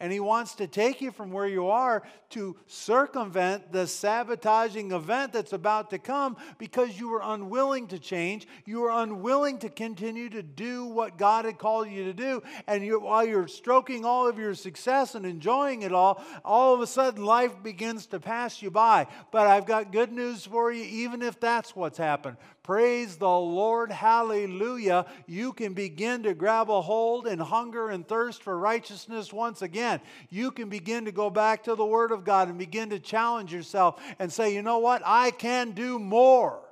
And 0.00 0.12
he 0.12 0.20
wants 0.20 0.54
to 0.56 0.66
take 0.66 1.00
you 1.00 1.12
from 1.12 1.30
where 1.30 1.46
you 1.46 1.68
are 1.68 2.02
to 2.30 2.56
circumvent 2.66 3.72
the 3.72 3.86
sabotaging 3.86 4.92
event 4.92 5.32
that's 5.32 5.52
about 5.52 5.90
to 5.90 5.98
come 5.98 6.36
because 6.58 6.98
you 6.98 7.08
were 7.08 7.20
unwilling 7.22 7.86
to 7.88 7.98
change. 7.98 8.46
You 8.64 8.80
were 8.80 8.90
unwilling 8.90 9.58
to 9.58 9.68
continue 9.68 10.28
to 10.30 10.42
do 10.42 10.84
what 10.84 11.16
God 11.16 11.44
had 11.44 11.58
called 11.58 11.88
you 11.88 12.04
to 12.04 12.12
do. 12.12 12.42
And 12.66 12.84
you, 12.84 13.00
while 13.00 13.26
you're 13.26 13.48
stroking 13.48 14.04
all 14.04 14.28
of 14.28 14.38
your 14.38 14.54
success 14.54 15.14
and 15.14 15.24
enjoying 15.24 15.82
it 15.82 15.92
all, 15.92 16.22
all 16.44 16.74
of 16.74 16.80
a 16.80 16.86
sudden 16.86 17.24
life 17.24 17.62
begins 17.62 18.06
to 18.06 18.20
pass 18.20 18.62
you 18.62 18.70
by. 18.70 19.06
But 19.30 19.46
I've 19.46 19.66
got 19.66 19.92
good 19.92 20.12
news 20.12 20.44
for 20.44 20.72
you, 20.72 20.82
even 20.82 21.22
if 21.22 21.38
that's 21.38 21.76
what's 21.76 21.98
happened. 21.98 22.36
Praise 22.64 23.16
the 23.16 23.28
Lord. 23.28 23.92
Hallelujah. 23.92 25.04
You 25.26 25.52
can 25.52 25.74
begin 25.74 26.22
to 26.22 26.32
grab 26.32 26.70
a 26.70 26.80
hold 26.80 27.26
and 27.26 27.40
hunger 27.40 27.90
and 27.90 28.08
thirst 28.08 28.42
for 28.42 28.58
righteousness 28.58 29.34
once 29.34 29.60
again. 29.60 30.00
You 30.30 30.50
can 30.50 30.70
begin 30.70 31.04
to 31.04 31.12
go 31.12 31.28
back 31.28 31.64
to 31.64 31.74
the 31.74 31.84
Word 31.84 32.10
of 32.10 32.24
God 32.24 32.48
and 32.48 32.58
begin 32.58 32.88
to 32.88 32.98
challenge 32.98 33.52
yourself 33.52 34.02
and 34.18 34.32
say, 34.32 34.54
you 34.54 34.62
know 34.62 34.78
what? 34.78 35.02
I 35.04 35.30
can 35.30 35.72
do 35.72 35.98
more 35.98 36.62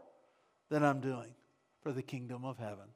than 0.70 0.82
I'm 0.82 1.00
doing 1.00 1.34
for 1.82 1.92
the 1.92 2.02
kingdom 2.02 2.46
of 2.46 2.56
heaven. 2.56 2.88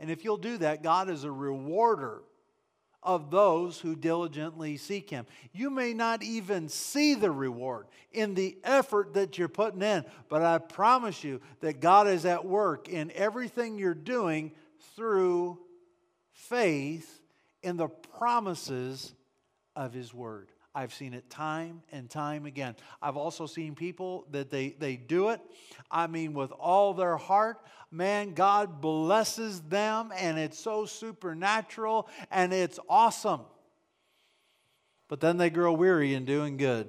And 0.00 0.10
if 0.10 0.24
you'll 0.24 0.38
do 0.38 0.58
that, 0.58 0.82
God 0.82 1.08
is 1.08 1.22
a 1.22 1.30
rewarder 1.30 2.22
of 3.02 3.30
those 3.30 3.80
who 3.80 3.96
diligently 3.96 4.76
seek 4.76 5.10
Him. 5.10 5.26
You 5.52 5.70
may 5.70 5.92
not 5.92 6.22
even 6.22 6.68
see 6.68 7.14
the 7.14 7.30
reward 7.30 7.86
in 8.12 8.34
the 8.34 8.56
effort 8.62 9.14
that 9.14 9.38
you're 9.38 9.48
putting 9.48 9.82
in, 9.82 10.04
but 10.28 10.42
I 10.42 10.58
promise 10.58 11.24
you 11.24 11.40
that 11.60 11.80
God 11.80 12.06
is 12.06 12.24
at 12.24 12.44
work 12.44 12.88
in 12.88 13.10
everything 13.12 13.78
you're 13.78 13.94
doing 13.94 14.52
through 14.94 15.58
faith 16.32 17.20
in 17.62 17.76
the 17.76 17.88
promises 17.88 19.14
of 19.74 19.92
His 19.92 20.12
Word. 20.12 20.50
I've 20.74 20.94
seen 20.94 21.12
it 21.12 21.28
time 21.28 21.82
and 21.92 22.08
time 22.08 22.46
again. 22.46 22.76
I've 23.02 23.16
also 23.16 23.46
seen 23.46 23.74
people 23.74 24.26
that 24.30 24.50
they, 24.50 24.70
they 24.78 24.96
do 24.96 25.28
it, 25.28 25.40
I 25.90 26.06
mean, 26.06 26.32
with 26.32 26.50
all 26.52 26.94
their 26.94 27.18
heart. 27.18 27.58
Man, 27.90 28.32
God 28.32 28.80
blesses 28.80 29.60
them, 29.60 30.12
and 30.16 30.38
it's 30.38 30.58
so 30.58 30.86
supernatural 30.86 32.08
and 32.30 32.54
it's 32.54 32.78
awesome. 32.88 33.42
But 35.08 35.20
then 35.20 35.36
they 35.36 35.50
grow 35.50 35.74
weary 35.74 36.14
in 36.14 36.24
doing 36.24 36.56
good. 36.56 36.86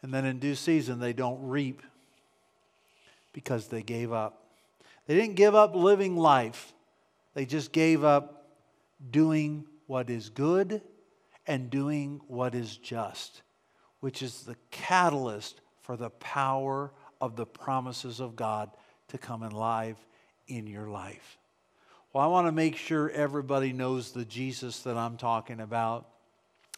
And 0.00 0.14
then 0.14 0.24
in 0.24 0.38
due 0.38 0.54
season, 0.54 1.00
they 1.00 1.12
don't 1.12 1.48
reap 1.48 1.82
because 3.32 3.66
they 3.66 3.82
gave 3.82 4.12
up. 4.12 4.44
They 5.08 5.16
didn't 5.16 5.34
give 5.34 5.56
up 5.56 5.74
living 5.74 6.16
life, 6.16 6.72
they 7.34 7.44
just 7.44 7.72
gave 7.72 8.04
up 8.04 8.46
doing 9.10 9.64
what 9.88 10.10
is 10.10 10.28
good 10.28 10.80
and 11.48 11.70
doing 11.70 12.20
what 12.28 12.54
is 12.54 12.76
just, 12.76 13.42
which 14.00 14.22
is 14.22 14.42
the 14.42 14.56
catalyst 14.70 15.62
for 15.80 15.96
the 15.96 16.10
power 16.10 16.92
of 17.20 17.34
the 17.34 17.46
promises 17.46 18.20
of 18.20 18.36
God 18.36 18.70
to 19.08 19.18
come 19.18 19.42
alive 19.42 19.96
in 20.46 20.66
your 20.66 20.88
life. 20.88 21.38
Well, 22.12 22.22
I 22.22 22.26
want 22.28 22.46
to 22.46 22.52
make 22.52 22.76
sure 22.76 23.10
everybody 23.10 23.72
knows 23.72 24.12
the 24.12 24.26
Jesus 24.26 24.80
that 24.80 24.96
I'm 24.96 25.16
talking 25.16 25.60
about. 25.60 26.06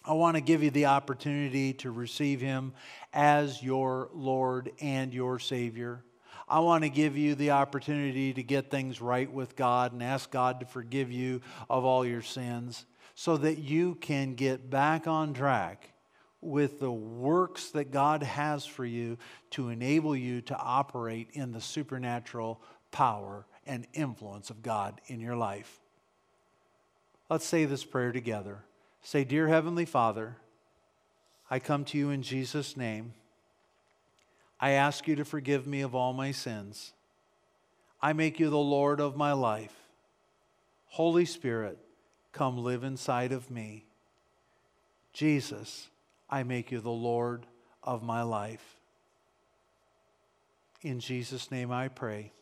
I 0.04 0.12
want 0.12 0.36
to 0.36 0.40
give 0.40 0.62
you 0.62 0.70
the 0.70 0.86
opportunity 0.86 1.72
to 1.74 1.90
receive 1.90 2.40
him 2.40 2.72
as 3.12 3.62
your 3.62 4.08
Lord 4.14 4.70
and 4.80 5.12
your 5.12 5.40
Savior. 5.40 6.04
I 6.48 6.60
want 6.60 6.84
to 6.84 6.90
give 6.90 7.16
you 7.16 7.34
the 7.34 7.50
opportunity 7.50 8.32
to 8.32 8.42
get 8.42 8.70
things 8.70 9.00
right 9.00 9.30
with 9.30 9.56
God 9.56 9.92
and 9.92 10.02
ask 10.02 10.30
God 10.30 10.60
to 10.60 10.66
forgive 10.66 11.10
you 11.10 11.42
of 11.68 11.84
all 11.84 12.06
your 12.06 12.22
sins 12.22 12.86
so 13.20 13.36
that 13.36 13.58
you 13.58 13.96
can 13.96 14.34
get 14.34 14.70
back 14.70 15.06
on 15.06 15.34
track 15.34 15.92
with 16.40 16.80
the 16.80 16.90
works 16.90 17.68
that 17.72 17.90
God 17.90 18.22
has 18.22 18.64
for 18.64 18.86
you 18.86 19.18
to 19.50 19.68
enable 19.68 20.16
you 20.16 20.40
to 20.40 20.56
operate 20.56 21.28
in 21.34 21.52
the 21.52 21.60
supernatural 21.60 22.62
power 22.90 23.44
and 23.66 23.86
influence 23.92 24.48
of 24.48 24.62
God 24.62 25.02
in 25.06 25.20
your 25.20 25.36
life. 25.36 25.80
Let's 27.28 27.44
say 27.44 27.66
this 27.66 27.84
prayer 27.84 28.10
together. 28.10 28.64
Say, 29.02 29.24
Dear 29.24 29.48
Heavenly 29.48 29.84
Father, 29.84 30.38
I 31.50 31.58
come 31.58 31.84
to 31.84 31.98
you 31.98 32.08
in 32.08 32.22
Jesus' 32.22 32.74
name. 32.74 33.12
I 34.58 34.70
ask 34.70 35.06
you 35.06 35.14
to 35.16 35.26
forgive 35.26 35.66
me 35.66 35.82
of 35.82 35.94
all 35.94 36.14
my 36.14 36.32
sins. 36.32 36.94
I 38.00 38.14
make 38.14 38.40
you 38.40 38.48
the 38.48 38.56
Lord 38.56 38.98
of 38.98 39.14
my 39.14 39.34
life. 39.34 39.74
Holy 40.86 41.26
Spirit, 41.26 41.76
Come 42.32 42.58
live 42.58 42.84
inside 42.84 43.32
of 43.32 43.50
me. 43.50 43.86
Jesus, 45.12 45.88
I 46.28 46.42
make 46.42 46.70
you 46.70 46.80
the 46.80 46.90
Lord 46.90 47.46
of 47.82 48.02
my 48.02 48.22
life. 48.22 48.76
In 50.82 51.00
Jesus' 51.00 51.50
name 51.50 51.70
I 51.70 51.88
pray. 51.88 52.32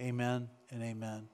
Amen 0.00 0.48
and 0.70 0.82
amen. 0.82 1.28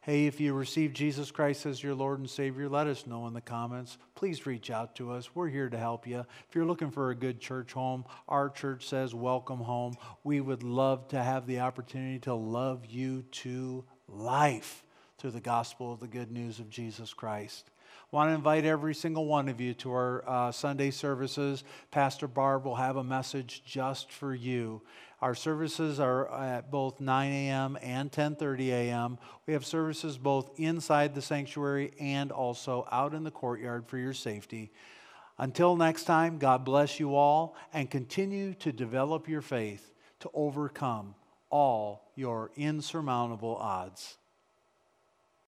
Hey, 0.00 0.26
if 0.26 0.40
you 0.40 0.52
receive 0.52 0.92
Jesus 0.92 1.30
Christ 1.30 1.64
as 1.64 1.80
your 1.80 1.94
Lord 1.94 2.18
and 2.18 2.28
Savior, 2.28 2.68
let 2.68 2.88
us 2.88 3.06
know 3.06 3.28
in 3.28 3.34
the 3.34 3.40
comments. 3.40 3.98
Please 4.16 4.46
reach 4.46 4.68
out 4.68 4.96
to 4.96 5.12
us. 5.12 5.32
We're 5.32 5.48
here 5.48 5.68
to 5.68 5.78
help 5.78 6.08
you. 6.08 6.24
If 6.48 6.56
you're 6.56 6.64
looking 6.64 6.90
for 6.90 7.10
a 7.10 7.14
good 7.14 7.40
church 7.40 7.72
home, 7.72 8.04
our 8.28 8.48
church 8.48 8.88
says 8.88 9.14
welcome 9.14 9.60
home. 9.60 9.94
We 10.24 10.40
would 10.40 10.64
love 10.64 11.06
to 11.08 11.22
have 11.22 11.46
the 11.46 11.60
opportunity 11.60 12.18
to 12.20 12.34
love 12.34 12.86
you 12.86 13.22
to 13.22 13.84
life 14.08 14.82
through 15.22 15.30
the 15.30 15.40
gospel 15.40 15.92
of 15.92 16.00
the 16.00 16.08
good 16.08 16.32
news 16.32 16.58
of 16.58 16.68
Jesus 16.68 17.14
Christ. 17.14 17.70
I 18.12 18.16
want 18.16 18.30
to 18.30 18.34
invite 18.34 18.64
every 18.64 18.92
single 18.92 19.24
one 19.24 19.48
of 19.48 19.60
you 19.60 19.72
to 19.74 19.92
our 19.92 20.24
uh, 20.26 20.50
Sunday 20.50 20.90
services. 20.90 21.62
Pastor 21.92 22.26
Barb 22.26 22.64
will 22.64 22.74
have 22.74 22.96
a 22.96 23.04
message 23.04 23.62
just 23.64 24.10
for 24.10 24.34
you. 24.34 24.82
Our 25.20 25.36
services 25.36 26.00
are 26.00 26.28
at 26.34 26.72
both 26.72 27.00
9 27.00 27.32
a.m. 27.32 27.78
and 27.80 28.10
10:30 28.10 28.70
a.m. 28.70 29.18
We 29.46 29.52
have 29.52 29.64
services 29.64 30.18
both 30.18 30.58
inside 30.58 31.14
the 31.14 31.22
sanctuary 31.22 31.92
and 32.00 32.32
also 32.32 32.88
out 32.90 33.14
in 33.14 33.22
the 33.22 33.30
courtyard 33.30 33.86
for 33.86 33.98
your 33.98 34.14
safety. 34.14 34.72
Until 35.38 35.76
next 35.76 36.02
time, 36.02 36.38
God 36.38 36.64
bless 36.64 36.98
you 36.98 37.14
all 37.14 37.54
and 37.72 37.88
continue 37.88 38.54
to 38.54 38.72
develop 38.72 39.28
your 39.28 39.40
faith 39.40 39.92
to 40.18 40.30
overcome 40.34 41.14
all 41.48 42.10
your 42.16 42.50
insurmountable 42.56 43.54
odds. 43.54 44.18